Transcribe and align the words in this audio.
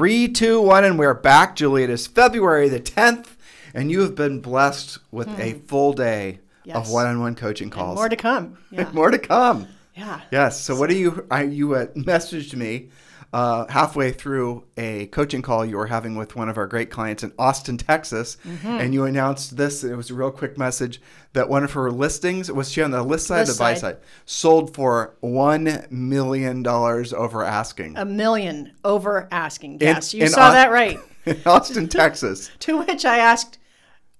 Three, 0.00 0.28
two, 0.28 0.62
one, 0.62 0.82
and 0.84 0.98
we're 0.98 1.12
back, 1.12 1.54
Julie. 1.56 1.82
It 1.82 1.90
is 1.90 2.06
February 2.06 2.70
the 2.70 2.80
10th, 2.80 3.36
and 3.74 3.90
you 3.90 4.00
have 4.00 4.14
been 4.14 4.40
blessed 4.40 4.98
with 5.10 5.28
a 5.38 5.50
hmm. 5.50 5.58
full 5.66 5.92
day 5.92 6.38
Yes. 6.64 6.76
of 6.76 6.90
one-on-one 6.90 7.34
coaching 7.34 7.66
And 7.66 7.72
calls. 7.72 7.96
more 7.96 8.08
to 8.08 8.16
come. 8.16 8.56
Yeah. 8.70 8.90
More 8.94 9.10
to 9.10 9.18
come. 9.18 9.68
Yeah. 9.96 10.20
Yes. 10.30 10.60
So, 10.60 10.76
what 10.76 10.90
do 10.90 10.96
you? 10.96 11.26
I, 11.30 11.42
you 11.44 11.74
uh, 11.74 11.86
messaged 11.94 12.54
me 12.54 12.88
uh, 13.32 13.66
halfway 13.68 14.10
through 14.10 14.64
a 14.76 15.06
coaching 15.06 15.40
call 15.42 15.64
you 15.64 15.76
were 15.76 15.86
having 15.86 16.16
with 16.16 16.34
one 16.34 16.48
of 16.48 16.58
our 16.58 16.66
great 16.66 16.90
clients 16.90 17.22
in 17.22 17.32
Austin, 17.38 17.76
Texas, 17.78 18.36
Mm-hmm. 18.44 18.66
and 18.66 18.92
you 18.94 19.04
announced 19.04 19.56
this. 19.56 19.84
It 19.84 19.94
was 19.94 20.10
a 20.10 20.14
real 20.14 20.30
quick 20.32 20.58
message 20.58 21.00
that 21.32 21.48
one 21.48 21.62
of 21.62 21.72
her 21.74 21.90
listings 21.92 22.50
was 22.50 22.72
she 22.72 22.82
on 22.82 22.90
the 22.90 23.02
list 23.04 23.28
side, 23.28 23.42
or 23.48 23.52
the 23.52 23.58
buy 23.58 23.74
side. 23.74 23.80
side, 23.80 23.96
sold 24.26 24.74
for 24.74 25.14
one 25.20 25.86
million 25.90 26.62
dollars 26.64 27.12
over 27.12 27.44
asking 27.44 27.96
A 27.96 28.04
million 28.04 28.72
over 28.84 29.28
asking. 29.30 29.74
In- 29.74 29.80
Yes, 29.80 30.12
you 30.14 30.22
in 30.24 30.28
saw 30.30 30.48
Au- 30.48 30.52
that 30.52 30.72
right. 30.72 30.98
in 31.26 31.40
Austin, 31.46 31.86
Texas. 31.88 32.50
to 32.60 32.78
which 32.78 33.04
I 33.04 33.18
asked, 33.18 33.58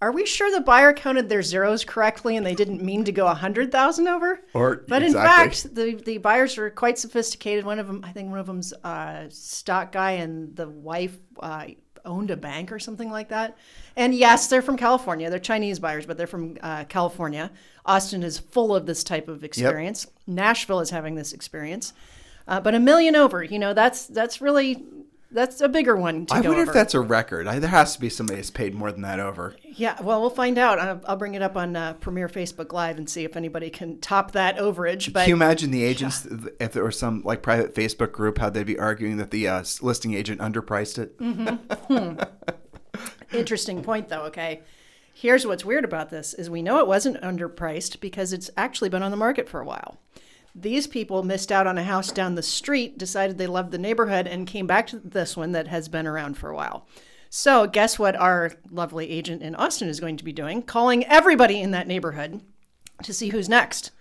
"Are 0.01 0.13
we 0.13 0.25
sure 0.27 0.51
the 0.51 0.61
buyer 0.61 0.93
counted 0.93 1.29
their 1.29 1.43
zeros 1.43 1.85
correctly 1.85 2.37
and 2.37 2.45
they 2.47 2.55
didn't 2.55 2.83
mean 2.83 3.05
to 3.05 3.13
go 3.13 3.27
a 3.27 3.35
hundred 3.35 3.71
thousand 3.73 4.09
over?" 4.09 4.41
Or- 4.55 4.85
but 4.89 5.03
in 5.03 5.13
fact, 5.13 5.75
the 5.75 5.95
the 5.95 6.19
buyers 6.19 6.57
were 6.57 6.71
quite 6.71 6.99
sophisticated. 6.99 7.65
One 7.65 7.79
of 7.79 7.87
them, 7.87 8.05
I 8.05 8.13
think, 8.13 8.31
one 8.31 8.39
of 8.39 8.47
them's 8.47 8.73
a 8.85 9.27
stock 9.31 9.93
guy, 9.93 10.13
and 10.13 10.57
the 10.57 10.69
wife 10.69 11.17
uh, 11.41 11.67
owned 12.05 12.31
a 12.31 12.37
bank 12.37 12.73
or 12.73 12.79
something 12.79 13.11
like 13.11 13.29
that. 13.29 13.59
And 13.97 14.15
yes, 14.15 14.47
they're 14.47 14.63
from 14.63 14.77
California. 14.77 15.29
They're 15.29 15.39
Chinese 15.39 15.79
buyers, 15.79 16.07
but 16.07 16.17
they're 16.17 16.27
from 16.27 16.57
uh, 16.63 16.85
California. 16.85 17.51
Austin 17.85 18.23
is 18.23 18.39
full 18.39 18.75
of 18.75 18.87
this 18.87 19.05
type 19.05 19.29
of 19.29 19.45
experience. 19.45 20.07
Nashville 20.27 20.81
is 20.81 20.91
having 20.91 21.15
this 21.15 21.33
experience. 21.33 21.93
Uh, 22.49 22.61
but 22.61 22.75
a 22.75 22.81
million 22.81 23.15
over, 23.15 23.45
you 23.45 23.59
know, 23.59 23.75
that's 23.75 24.07
that's 24.07 24.41
really 24.41 24.83
that's 25.33 25.61
a 25.61 25.69
bigger 25.69 25.97
one 25.97 26.27
to 26.27 26.35
I 26.35 26.41
wonder 26.41 26.63
over. 26.63 26.71
if 26.71 26.73
that's 26.73 26.95
a 26.95 27.01
record. 27.01 27.47
I, 27.47 27.59
there 27.59 27.71
has 27.71 27.95
to 27.95 28.01
be 28.01 28.09
somebody 28.09 28.37
that's 28.37 28.51
paid 28.51 28.75
more 28.75 28.91
than 28.91 29.03
that 29.03 29.21
over. 29.21 29.55
Yeah, 29.63 30.01
well, 30.03 30.21
we'll 30.21 30.31
find 30.31 30.59
out. 30.59 30.79
I'll, 30.79 31.01
I'll 31.07 31.17
bring 31.17 31.35
it 31.35 31.43
up 31.43 31.57
on 31.57 31.77
uh, 31.77 31.95
Premier 31.95 32.29
Facebook 32.29 32.73
Live 32.73 32.99
and 32.99 33.09
see 33.09 33.25
if 33.25 33.37
anybody 33.37 33.71
can 33.71 34.01
top 34.01 34.33
that 34.33 34.59
overage. 34.59 35.13
But 35.13 35.21
Can 35.21 35.29
you 35.31 35.35
imagine 35.37 35.71
the 35.71 35.85
agents 35.85 36.27
if 36.59 36.73
there 36.73 36.85
was 36.85 36.99
some 36.99 37.23
like 37.23 37.43
private 37.43 37.75
Facebook 37.75 38.13
group 38.13 38.39
how 38.39 38.51
they'd 38.51 38.67
be 38.67 38.79
arguing 38.79 39.19
that 39.19 39.31
the 39.31 39.47
uh, 39.47 39.65
listing 39.81 40.15
agent 40.15 40.41
underpriced 40.41 40.99
it? 40.99 41.19
Mm. 41.19 42.29
interesting 43.33 43.83
point, 43.83 44.09
though. 44.09 44.23
Okay, 44.23 44.63
here's 45.15 45.47
what's 45.47 45.65
weird 45.65 45.85
about 45.85 46.11
this: 46.11 46.35
is 46.35 46.51
we 46.51 46.63
know 46.63 46.79
it 46.79 46.87
wasn't 46.87 47.21
underpriced 47.23 48.01
because 48.01 48.33
it's 48.33 48.51
actually 48.57 48.89
been 48.89 49.03
on 49.03 49.11
the 49.11 49.17
market 49.17 49.49
for 49.49 49.61
a 49.61 49.65
while. 49.65 50.01
These 50.55 50.87
people 50.87 51.23
missed 51.23 51.53
out 51.53 51.67
on 51.67 51.79
a 51.79 51.85
house 51.85 52.11
down 52.11 52.35
the 52.35 52.43
street, 52.43 52.99
decided 52.99 53.39
they 53.39 53.47
loved 53.47 53.71
the 53.71 53.79
neighborhood, 53.79 54.27
and 54.27 54.47
came 54.47 54.67
back 54.67 54.87
to 54.89 54.99
this 54.99 55.37
one 55.37 55.53
that 55.53 55.69
has 55.69 55.89
been 55.89 56.07
around 56.07 56.37
for 56.37 56.51
a 56.51 56.57
while. 56.57 56.87
So, 57.29 57.67
guess 57.69 57.99
what 57.99 58.17
our 58.17 58.53
lovely 58.71 59.09
agent 59.09 59.43
in 59.43 59.55
Austin 59.55 59.89
is 59.89 60.01
going 60.01 60.17
to 60.17 60.25
be 60.25 60.33
doing? 60.33 60.63
Calling 60.63 61.05
everybody 61.07 61.61
in 61.61 61.71
that 61.71 61.87
neighborhood 61.87 62.41
to 63.05 63.13
see 63.13 63.29
who's 63.29 63.49
next. 63.49 63.93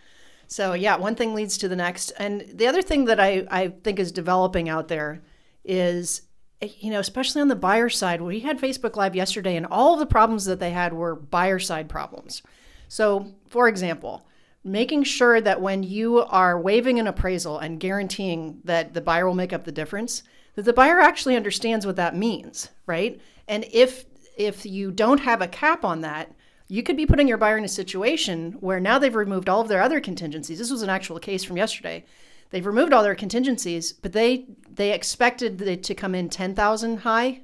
So 0.50 0.74
yeah, 0.74 0.98
one 0.98 1.16
thing 1.16 1.36
leads 1.36 1.59
to 1.59 1.68
the 1.68 1.76
next. 1.76 2.12
And 2.18 2.44
the 2.52 2.68
other 2.68 2.82
thing 2.82 3.06
that 3.06 3.20
I, 3.20 3.46
I 3.52 3.68
think 3.68 4.00
is 4.00 4.12
developing 4.12 4.68
out 4.68 4.88
there 4.88 5.22
is, 5.64 6.24
you 6.59 6.90
know, 6.90 7.00
especially 7.00 7.42
on 7.42 7.50
the 7.50 7.56
buyer 7.56 7.88
side, 7.88 8.20
we 8.20 8.40
had 8.40 8.59
Facebook 8.59 8.96
Live 8.96 9.16
yesterday 9.16 9.56
and 9.56 9.68
all 9.68 9.94
of 9.94 10.00
the 10.00 10.08
problems 10.08 10.46
that 10.46 10.59
they 10.59 10.72
had 10.72 10.94
were 10.94 11.16
buyer 11.16 11.59
side 11.59 11.88
problems. 11.88 12.42
So 12.88 13.36
for 13.48 13.68
example, 13.68 14.26
making 14.64 15.03
sure 15.03 15.40
that 15.42 15.62
when 15.62 15.84
you 15.84 16.20
are 16.20 16.59
waiving 16.59 17.00
an 17.00 17.08
appraisal 17.08 17.59
and 17.59 17.80
guaranteeing 17.80 18.59
that 18.66 18.94
the 18.94 19.02
buyer 19.02 19.25
will 19.25 19.36
make 19.36 19.53
up 19.53 19.64
the 19.64 19.72
difference, 19.72 20.24
that 20.56 20.64
the 20.64 20.74
buyer 20.74 21.00
actually 21.00 21.36
understands 21.36 21.86
what 21.86 21.96
that 21.96 22.16
means, 22.16 22.70
right? 22.86 23.20
And 23.47 23.66
if 23.72 24.06
if 24.38 24.66
you 24.66 24.92
don't 24.92 25.20
have 25.20 25.42
a 25.42 25.47
cap 25.47 25.84
on 25.84 26.02
that, 26.02 26.34
you 26.70 26.84
could 26.84 26.96
be 26.96 27.06
putting 27.06 27.28
your 27.28 27.38
buyer 27.38 27.58
in 27.58 27.66
a 27.66 27.70
situation 27.70 28.53
where 28.59 28.80
now 28.80 29.00
they've 29.00 29.16
removed 29.16 29.50
all 29.50 29.59
of 29.59 29.68
their 29.68 29.81
other 29.81 30.00
contingencies. 30.00 30.59
This 30.59 30.72
was 30.72 30.81
an 30.81 30.90
actual 30.90 31.20
case 31.20 31.44
from 31.44 31.58
yesterday. 31.58 32.06
They've 32.52 32.66
removed 32.66 32.94
all 32.94 33.03
their 33.03 33.16
contingencies, 33.16 33.94
but 33.94 34.14
they 34.14 34.46
they 34.70 34.94
expected 34.94 35.62
it 35.62 35.84
to 35.84 35.96
come 35.96 36.16
in 36.16 36.30
ten 36.30 36.56
thousand 36.56 36.97
high, 36.97 37.41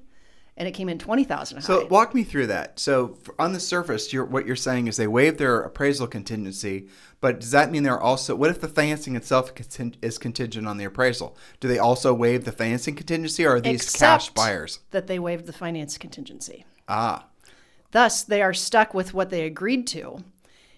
and 0.57 0.67
it 0.67 0.71
came 0.71 0.87
in 0.89 0.97
twenty 0.97 1.23
thousand. 1.23 1.61
So 1.61 1.85
walk 1.87 2.13
me 2.13 2.23
through 2.23 2.47
that. 2.47 2.79
So 2.79 3.17
on 3.37 3.53
the 3.53 3.59
surface, 3.59 4.13
you're, 4.13 4.25
what 4.25 4.45
you're 4.45 4.55
saying 4.55 4.87
is 4.87 4.97
they 4.97 5.07
waived 5.07 5.37
their 5.37 5.61
appraisal 5.61 6.07
contingency, 6.07 6.87
but 7.19 7.39
does 7.39 7.51
that 7.51 7.71
mean 7.71 7.83
they're 7.83 7.99
also? 7.99 8.35
What 8.35 8.49
if 8.49 8.61
the 8.61 8.67
financing 8.67 9.15
itself 9.15 9.51
is 10.01 10.17
contingent 10.17 10.67
on 10.67 10.77
the 10.77 10.85
appraisal? 10.85 11.37
Do 11.59 11.67
they 11.67 11.79
also 11.79 12.13
waive 12.13 12.45
the 12.45 12.51
financing 12.51 12.95
contingency, 12.95 13.45
or 13.45 13.55
are 13.55 13.61
these 13.61 13.91
cash 13.91 14.29
buyers? 14.29 14.79
that 14.91 15.07
they 15.07 15.19
waived 15.19 15.45
the 15.45 15.53
finance 15.53 15.97
contingency. 15.97 16.65
Ah, 16.87 17.25
Thus, 17.91 18.23
they 18.23 18.41
are 18.41 18.53
stuck 18.53 18.93
with 18.93 19.13
what 19.13 19.29
they 19.29 19.45
agreed 19.45 19.87
to. 19.87 20.23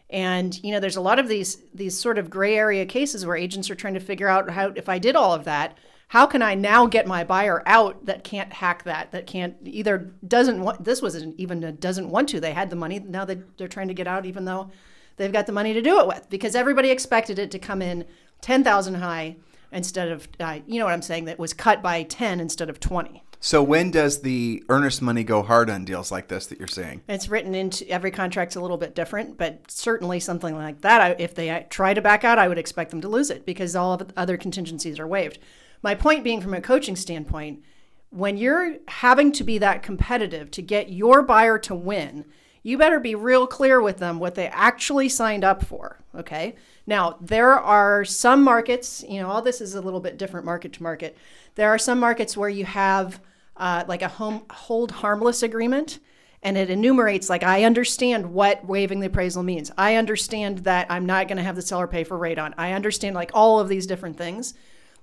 And 0.10 0.58
you 0.64 0.72
know, 0.72 0.80
there's 0.80 0.96
a 0.96 1.02
lot 1.02 1.20
of 1.20 1.28
these 1.28 1.58
these 1.74 2.00
sort 2.00 2.18
of 2.18 2.30
gray 2.30 2.56
area 2.56 2.86
cases 2.86 3.26
where 3.26 3.36
agents 3.36 3.70
are 3.70 3.76
trying 3.76 3.96
to 3.96 4.00
figure 4.00 4.28
out 4.28 4.50
how 4.50 4.72
if 4.76 4.88
I 4.88 5.00
did 5.00 5.16
all 5.16 5.34
of 5.34 5.44
that, 5.46 5.78
how 6.10 6.26
can 6.26 6.42
I 6.42 6.56
now 6.56 6.86
get 6.86 7.06
my 7.06 7.24
buyer 7.24 7.62
out 7.66 8.06
that 8.06 8.24
can't 8.24 8.54
hack 8.54 8.84
that, 8.84 9.12
that 9.12 9.28
can't 9.28 9.56
either 9.64 10.14
doesn't 10.26 10.62
want 10.62 10.84
this 10.84 11.02
wasn't 11.02 11.38
even 11.40 11.64
a 11.64 11.72
doesn't 11.72 12.10
want 12.10 12.30
to. 12.30 12.40
They 12.40 12.54
had 12.54 12.70
the 12.70 12.76
money, 12.76 13.00
now 13.00 13.26
they 13.26 13.42
they're 13.58 13.68
trying 13.68 13.90
to 13.90 13.94
get 13.94 14.08
out 14.08 14.26
even 14.26 14.46
though 14.46 14.72
they've 15.18 15.32
got 15.34 15.48
the 15.48 15.52
money 15.52 15.74
to 15.74 15.82
do 15.82 16.00
it 16.00 16.08
with 16.08 16.30
because 16.30 16.56
everybody 16.56 16.90
expected 16.90 17.40
it 17.40 17.52
to 17.52 17.60
come 17.60 17.82
in 17.82 18.06
10,000 18.42 18.96
high 18.96 19.36
instead 19.72 20.08
of 20.08 20.28
uh, 20.40 20.60
you 20.66 20.80
know 20.80 20.86
what 20.86 20.94
I'm 20.94 21.02
saying 21.02 21.26
that 21.26 21.40
was 21.40 21.54
cut 21.54 21.82
by 21.82 22.04
10 22.04 22.40
instead 22.40 22.70
of 22.70 22.80
20. 22.80 23.24
so 23.42 23.62
when 23.62 23.92
does 23.92 24.22
the 24.22 24.64
earnest 24.70 25.02
money 25.02 25.26
go 25.26 25.44
hard 25.44 25.70
on 25.70 25.84
deals 25.84 26.10
like 26.10 26.30
this 26.30 26.48
that 26.48 26.58
you're 26.58 26.70
saying? 26.70 27.02
It's 27.10 27.28
written 27.28 27.54
into 27.54 27.88
every 27.90 28.12
contract's 28.12 28.56
a 28.56 28.62
little 28.62 28.78
bit 28.78 28.96
different, 28.96 29.38
but 29.38 29.70
certainly 29.70 30.22
something 30.22 30.56
like 30.56 30.82
that. 30.82 31.02
I, 31.02 31.16
if 31.20 31.36
they 31.36 31.68
try 31.70 31.94
to 31.94 32.02
back 32.02 32.24
out, 32.24 32.40
I 32.40 32.48
would 32.48 32.58
expect 32.58 32.92
them 32.92 33.02
to 33.02 33.10
lose 33.10 33.30
it 33.30 33.46
because 33.46 33.76
all 33.76 33.92
of 33.94 34.00
the 34.08 34.14
other 34.16 34.38
contingencies 34.38 35.00
are 35.00 35.08
waived. 35.08 35.40
My 35.88 35.96
point 35.96 36.26
being, 36.26 36.42
from 36.42 36.54
a 36.54 36.60
coaching 36.60 36.98
standpoint, 36.98 37.64
when 38.10 38.36
you're 38.36 38.76
having 38.90 39.32
to 39.32 39.44
be 39.46 39.58
that 39.60 39.84
competitive 39.84 40.52
to 40.52 40.62
get 40.62 40.90
your 40.90 41.22
buyer 41.22 41.58
to 41.60 41.74
win, 41.74 42.26
you 42.62 42.78
better 42.78 43.00
be 43.00 43.16
real 43.16 43.48
clear 43.48 43.80
with 43.80 43.96
them 43.96 44.20
what 44.20 44.36
they 44.36 44.48
actually 44.48 45.08
signed 45.08 45.46
up 45.46 45.64
for. 45.64 46.04
Okay. 46.14 46.56
Now, 46.86 47.16
there 47.22 47.54
are 47.54 48.04
some 48.04 48.44
markets, 48.44 49.02
you 49.08 49.22
know, 49.22 49.30
all 49.30 49.42
this 49.42 49.62
is 49.62 49.76
a 49.76 49.82
little 49.82 50.02
bit 50.02 50.18
different 50.18 50.46
market 50.46 50.74
to 50.74 50.84
market. 50.84 51.18
There 51.56 51.70
are 51.70 51.78
some 51.78 52.02
markets 52.02 52.36
where 52.36 52.50
you 52.50 52.66
have 52.66 53.22
uh, 53.56 53.86
like 53.88 54.02
a 54.02 54.10
home 54.10 54.44
hold 54.52 54.92
harmless 54.92 55.42
agreement 55.42 56.00
and 56.44 56.58
it 56.58 56.70
enumerates 56.70 57.30
like 57.30 57.44
I 57.44 57.64
understand 57.64 58.34
what 58.34 58.66
waiving 58.66 59.00
the 59.00 59.08
appraisal 59.08 59.42
means. 59.42 59.72
I 59.78 59.96
understand 59.96 60.66
that 60.66 60.88
I'm 60.90 61.06
not 61.06 61.30
going 61.30 61.38
to 61.38 61.44
have 61.44 61.56
the 61.56 61.62
seller 61.62 61.88
pay 61.88 62.04
for 62.04 62.20
radon. 62.20 62.54
I 62.58 62.74
understand 62.74 63.16
like 63.16 63.32
all 63.34 63.62
of 63.62 63.70
these 63.70 63.88
different 63.88 64.18
things 64.18 64.54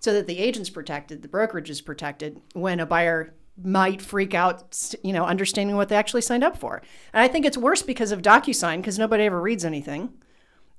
so 0.04 0.12
that 0.12 0.26
the 0.26 0.38
agent's 0.38 0.68
protected, 0.68 1.22
the 1.22 1.28
brokerage 1.28 1.70
is 1.70 1.80
protected 1.80 2.38
when 2.52 2.78
a 2.78 2.84
buyer 2.84 3.32
might 3.62 4.02
freak 4.02 4.34
out, 4.34 4.94
you 5.02 5.14
know, 5.14 5.24
understanding 5.24 5.76
what 5.76 5.88
they 5.88 5.96
actually 5.96 6.20
signed 6.20 6.44
up 6.44 6.58
for. 6.58 6.82
And 7.14 7.22
I 7.22 7.28
think 7.28 7.46
it's 7.46 7.56
worse 7.56 7.80
because 7.80 8.12
of 8.12 8.20
DocuSign 8.20 8.76
because 8.76 8.98
nobody 8.98 9.24
ever 9.24 9.40
reads 9.40 9.64
anything. 9.64 10.12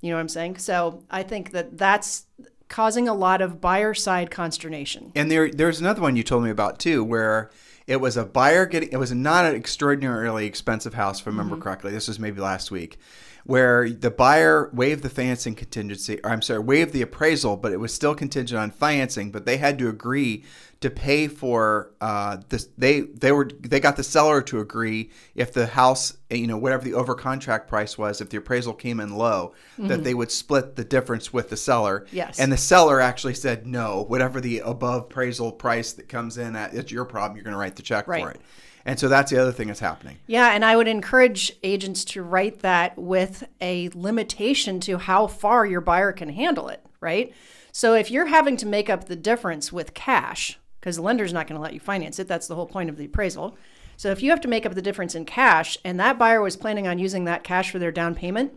You 0.00 0.10
know 0.10 0.16
what 0.16 0.20
I'm 0.20 0.28
saying? 0.28 0.58
So 0.58 1.02
I 1.10 1.24
think 1.24 1.50
that 1.50 1.76
that's 1.76 2.26
causing 2.68 3.08
a 3.08 3.14
lot 3.14 3.40
of 3.40 3.60
buyer 3.60 3.94
side 3.94 4.30
consternation. 4.30 5.10
And 5.16 5.28
there, 5.28 5.50
there's 5.50 5.80
another 5.80 6.02
one 6.02 6.14
you 6.14 6.22
told 6.22 6.44
me 6.44 6.50
about 6.50 6.78
too, 6.78 7.02
where 7.02 7.50
it 7.88 8.00
was 8.00 8.16
a 8.16 8.24
buyer 8.24 8.64
getting. 8.64 8.90
It 8.92 8.98
was 8.98 9.10
not 9.10 9.44
an 9.44 9.56
extraordinarily 9.56 10.46
expensive 10.46 10.94
house, 10.94 11.20
if 11.20 11.26
I 11.26 11.30
remember 11.30 11.56
mm-hmm. 11.56 11.62
correctly. 11.62 11.90
This 11.90 12.06
was 12.06 12.20
maybe 12.20 12.40
last 12.40 12.70
week, 12.70 12.98
where 13.46 13.88
the 13.88 14.10
buyer 14.10 14.70
waived 14.72 15.02
the 15.02 15.08
financing 15.08 15.54
contingency, 15.54 16.20
or 16.24 16.30
I'm 16.30 16.42
sorry, 16.42 16.58
waived 16.60 16.92
the 16.92 17.02
appraisal, 17.02 17.56
but 17.56 17.72
it 17.72 17.78
was 17.78 17.94
still 17.94 18.14
contingent 18.14 18.60
on 18.60 18.70
financing. 18.70 19.30
But 19.30 19.46
they 19.46 19.56
had 19.56 19.78
to 19.78 19.88
agree 19.88 20.44
to 20.80 20.90
pay 20.90 21.28
for 21.28 21.92
uh, 22.00 22.38
this. 22.48 22.68
They 22.76 23.02
they 23.02 23.30
were 23.32 23.48
they 23.60 23.78
got 23.80 23.96
the 23.96 24.02
seller 24.02 24.42
to 24.42 24.60
agree 24.60 25.10
if 25.36 25.52
the 25.52 25.66
house, 25.66 26.16
you 26.28 26.46
know, 26.48 26.58
whatever 26.58 26.82
the 26.84 26.94
over 26.94 27.14
contract 27.14 27.68
price 27.68 27.96
was, 27.96 28.20
if 28.20 28.30
the 28.30 28.38
appraisal 28.38 28.74
came 28.74 28.98
in 28.98 29.16
low, 29.16 29.54
that 29.78 30.02
they 30.02 30.12
would 30.12 30.32
split 30.32 30.74
the 30.76 30.84
difference 30.84 31.32
with 31.32 31.48
the 31.48 31.56
seller. 31.56 32.00
Mm-hmm. 32.00 32.16
Yes. 32.16 32.40
And 32.40 32.50
the 32.52 32.56
seller 32.56 33.00
actually 33.00 33.34
said 33.34 33.66
no. 33.66 34.04
Whatever 34.08 34.40
the 34.40 34.58
above 34.58 35.02
appraisal 35.04 35.52
price 35.52 35.92
that 35.92 36.08
comes 36.08 36.36
in 36.36 36.56
at, 36.56 36.74
it's 36.74 36.90
your 36.90 37.04
problem. 37.04 37.36
You're 37.36 37.44
going 37.44 37.54
to 37.54 37.58
write 37.60 37.76
the 37.76 37.82
check 37.82 38.08
Right. 38.08 38.24
for 38.24 38.30
it. 38.32 38.40
And 38.86 38.98
so 39.00 39.08
that's 39.08 39.32
the 39.32 39.38
other 39.38 39.50
thing 39.50 39.66
that's 39.66 39.80
happening. 39.80 40.18
Yeah, 40.28 40.52
and 40.52 40.64
I 40.64 40.76
would 40.76 40.86
encourage 40.86 41.52
agents 41.64 42.04
to 42.06 42.22
write 42.22 42.60
that 42.60 42.96
with 42.96 43.42
a 43.60 43.90
limitation 43.94 44.78
to 44.80 44.96
how 44.96 45.26
far 45.26 45.66
your 45.66 45.80
buyer 45.80 46.12
can 46.12 46.28
handle 46.28 46.68
it, 46.68 46.82
right? 47.00 47.34
So 47.72 47.94
if 47.94 48.12
you're 48.12 48.26
having 48.26 48.56
to 48.58 48.66
make 48.66 48.88
up 48.88 49.06
the 49.06 49.16
difference 49.16 49.72
with 49.72 49.92
cash, 49.92 50.58
because 50.80 50.96
the 50.96 51.02
lender's 51.02 51.32
not 51.32 51.48
going 51.48 51.58
to 51.58 51.62
let 51.62 51.74
you 51.74 51.80
finance 51.80 52.20
it, 52.20 52.28
that's 52.28 52.46
the 52.46 52.54
whole 52.54 52.66
point 52.66 52.88
of 52.88 52.96
the 52.96 53.06
appraisal. 53.06 53.58
So 53.96 54.12
if 54.12 54.22
you 54.22 54.30
have 54.30 54.40
to 54.42 54.48
make 54.48 54.64
up 54.64 54.74
the 54.74 54.82
difference 54.82 55.16
in 55.16 55.24
cash 55.24 55.76
and 55.84 55.98
that 55.98 56.16
buyer 56.16 56.40
was 56.40 56.56
planning 56.56 56.86
on 56.86 57.00
using 57.00 57.24
that 57.24 57.42
cash 57.42 57.72
for 57.72 57.80
their 57.80 57.90
down 57.90 58.14
payment, 58.14 58.52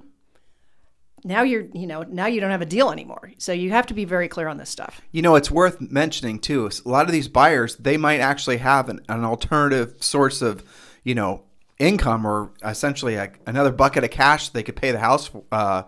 now 1.23 1.43
you're, 1.43 1.65
you 1.73 1.87
know, 1.87 2.03
now 2.03 2.27
you 2.27 2.39
don't 2.39 2.51
have 2.51 2.61
a 2.61 2.65
deal 2.65 2.91
anymore. 2.91 3.31
So 3.37 3.51
you 3.51 3.71
have 3.71 3.85
to 3.87 3.93
be 3.93 4.05
very 4.05 4.27
clear 4.27 4.47
on 4.47 4.57
this 4.57 4.69
stuff. 4.69 5.01
You 5.11 5.21
know, 5.21 5.35
it's 5.35 5.51
worth 5.51 5.79
mentioning 5.81 6.39
too. 6.39 6.69
A 6.85 6.89
lot 6.89 7.05
of 7.05 7.11
these 7.11 7.27
buyers, 7.27 7.75
they 7.75 7.97
might 7.97 8.19
actually 8.19 8.57
have 8.57 8.89
an, 8.89 9.01
an 9.09 9.23
alternative 9.23 9.95
source 9.99 10.41
of, 10.41 10.63
you 11.03 11.15
know, 11.15 11.43
income 11.77 12.25
or 12.25 12.51
essentially 12.63 13.15
a, 13.15 13.31
another 13.45 13.71
bucket 13.71 14.03
of 14.03 14.11
cash 14.11 14.49
they 14.49 14.63
could 14.63 14.75
pay 14.75 14.91
the 14.91 14.99
house, 14.99 15.29
uh, 15.51 15.83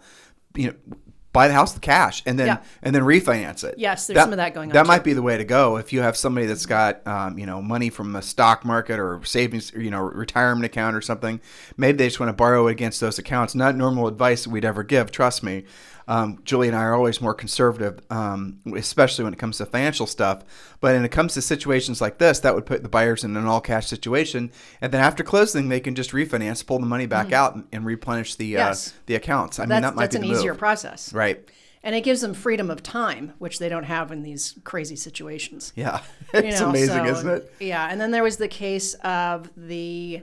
you 0.55 0.67
know, 0.67 0.75
buy 1.33 1.47
the 1.47 1.53
house 1.53 1.73
with 1.73 1.81
cash 1.81 2.21
and 2.25 2.37
then 2.37 2.47
Yeah. 2.47 2.57
and 2.83 2.93
then 2.93 3.03
refinance 3.03 3.63
it. 3.63 3.75
Yes, 3.77 4.05
there's 4.07 4.19
some 4.19 4.31
of 4.31 4.37
that 4.37 4.53
going 4.53 4.69
on, 4.69 4.73
That 4.73 4.83
too. 4.83 4.87
might 4.87 5.03
be 5.03 5.13
the 5.13 5.21
way 5.21 5.37
to 5.37 5.45
go 5.45 5.77
if 5.77 5.93
you 5.93 6.01
have 6.01 6.17
somebody 6.17 6.45
that's 6.45 6.65
got, 6.65 7.05
um, 7.07 7.37
you 7.39 7.45
know, 7.45 7.61
money 7.61 7.89
from 7.89 8.11
the 8.11 8.21
stock 8.21 8.65
market 8.65 8.99
or 8.99 9.21
savings, 9.23 9.73
or, 9.73 9.81
you 9.81 9.91
know, 9.91 10.01
retirement 10.01 10.65
account 10.65 10.95
or 10.95 11.01
something. 11.01 11.39
Maybe 11.77 11.97
they 11.97 12.07
just 12.07 12.19
want 12.19 12.29
to 12.29 12.33
borrow 12.33 12.67
it 12.67 12.71
against 12.71 12.99
those 12.99 13.17
accounts. 13.17 13.55
Not 13.55 13.75
normal 13.75 14.07
advice 14.07 14.43
that 14.43 14.49
we'd 14.49 14.65
ever 14.65 14.83
give. 14.83 15.11
Trust 15.11 15.41
me. 15.43 15.63
Um, 16.07 16.39
Julie 16.43 16.67
and 16.67 16.75
I 16.75 16.81
are 16.83 16.93
always 16.95 17.21
more 17.21 17.33
conservative, 17.33 17.99
um, 18.09 18.59
especially 18.75 19.23
when 19.23 19.33
it 19.33 19.39
comes 19.39 19.57
to 19.57 19.65
financial 19.65 20.07
stuff. 20.07 20.43
But 20.79 20.93
when 20.95 21.05
it 21.05 21.09
comes 21.11 21.33
to 21.35 21.41
situations 21.41 22.01
like 22.01 22.17
this, 22.17 22.39
that 22.39 22.55
would 22.55 22.65
put 22.65 22.83
the 22.83 22.89
buyers 22.89 23.23
in 23.23 23.37
an 23.37 23.45
all 23.45 23.61
cash 23.61 23.87
situation. 23.87 24.51
And 24.81 24.91
then 24.91 25.01
after 25.01 25.23
closing, 25.23 25.69
they 25.69 25.79
can 25.79 25.95
just 25.95 26.11
refinance, 26.11 26.65
pull 26.65 26.79
the 26.79 26.85
money 26.85 27.05
back 27.05 27.31
out, 27.31 27.55
and, 27.55 27.67
and 27.71 27.85
replenish 27.85 28.35
the 28.35 28.51
Mm. 28.51 28.57
Yes. 28.57 28.89
uh, 28.89 28.91
the 29.05 29.15
accounts. 29.15 29.59
I 29.59 29.63
mean, 29.63 29.69
That's, 29.69 29.83
that 29.83 29.95
might 29.95 30.01
that's 30.11 30.15
be 30.17 30.27
an 30.29 30.35
easier 30.35 30.51
move. 30.53 30.59
process. 30.59 31.13
Right. 31.13 31.47
And 31.83 31.95
it 31.95 32.01
gives 32.01 32.21
them 32.21 32.33
freedom 32.35 32.69
of 32.69 32.83
time, 32.83 33.33
which 33.39 33.57
they 33.57 33.67
don't 33.69 33.85
have 33.85 34.11
in 34.11 34.21
these 34.23 34.55
crazy 34.63 34.95
situations. 34.95 35.73
Yeah. 35.75 36.01
You 36.33 36.39
it's 36.41 36.61
know, 36.61 36.69
amazing, 36.69 37.05
so- 37.05 37.11
isn't 37.11 37.29
it? 37.29 37.53
Yeah, 37.59 37.87
and 37.91 37.99
then 37.99 38.11
there 38.11 38.23
was 38.23 38.37
the 38.37 38.47
case 38.47 38.93
of 39.03 39.49
the 39.57 40.21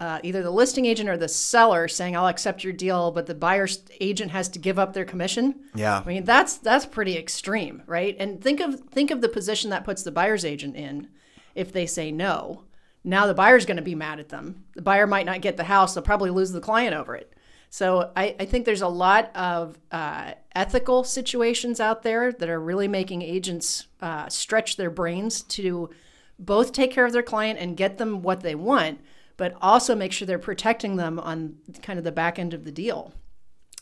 uh, 0.00 0.18
either 0.22 0.42
the 0.42 0.50
listing 0.50 0.86
agent 0.86 1.08
or 1.08 1.16
the 1.16 1.28
seller 1.28 1.86
saying, 1.86 2.16
"I'll 2.16 2.26
accept 2.26 2.64
your 2.64 2.72
deal," 2.72 3.10
but 3.10 3.26
the 3.26 3.34
buyer's 3.34 3.82
agent 4.00 4.30
has 4.30 4.48
to 4.50 4.58
give 4.58 4.78
up 4.78 4.94
their 4.94 5.04
commission. 5.04 5.60
Yeah. 5.74 6.02
I 6.04 6.08
mean 6.08 6.24
that's 6.24 6.56
that's 6.58 6.86
pretty 6.86 7.16
extreme, 7.16 7.82
right? 7.86 8.16
And 8.18 8.42
think 8.42 8.60
of 8.60 8.80
think 8.90 9.10
of 9.10 9.20
the 9.20 9.28
position 9.28 9.70
that 9.70 9.84
puts 9.84 10.02
the 10.02 10.10
buyer's 10.10 10.44
agent 10.44 10.74
in 10.74 11.08
if 11.54 11.72
they 11.72 11.86
say 11.86 12.10
no. 12.10 12.64
Now 13.04 13.26
the 13.26 13.34
buyer's 13.34 13.66
going 13.66 13.76
to 13.76 13.82
be 13.82 13.94
mad 13.94 14.20
at 14.20 14.30
them. 14.30 14.64
The 14.74 14.82
buyer 14.82 15.06
might 15.06 15.26
not 15.26 15.42
get 15.42 15.56
the 15.56 15.64
house; 15.64 15.94
they'll 15.94 16.02
probably 16.02 16.30
lose 16.30 16.52
the 16.52 16.60
client 16.60 16.94
over 16.94 17.14
it. 17.14 17.32
So 17.70 18.10
I, 18.16 18.34
I 18.40 18.44
think 18.46 18.64
there's 18.64 18.82
a 18.82 18.88
lot 18.88 19.34
of 19.36 19.78
uh, 19.92 20.32
ethical 20.54 21.04
situations 21.04 21.78
out 21.78 22.02
there 22.02 22.32
that 22.32 22.48
are 22.48 22.58
really 22.58 22.88
making 22.88 23.22
agents 23.22 23.86
uh, 24.00 24.28
stretch 24.28 24.76
their 24.76 24.90
brains 24.90 25.42
to 25.42 25.88
both 26.36 26.72
take 26.72 26.90
care 26.90 27.06
of 27.06 27.12
their 27.12 27.22
client 27.22 27.60
and 27.60 27.76
get 27.76 27.96
them 27.98 28.22
what 28.22 28.40
they 28.40 28.56
want, 28.56 29.00
but 29.40 29.56
also 29.62 29.96
make 29.96 30.12
sure 30.12 30.26
they're 30.26 30.38
protecting 30.38 30.96
them 30.96 31.18
on 31.18 31.56
kind 31.80 31.98
of 31.98 32.04
the 32.04 32.12
back 32.12 32.38
end 32.38 32.52
of 32.52 32.64
the 32.64 32.70
deal. 32.70 33.14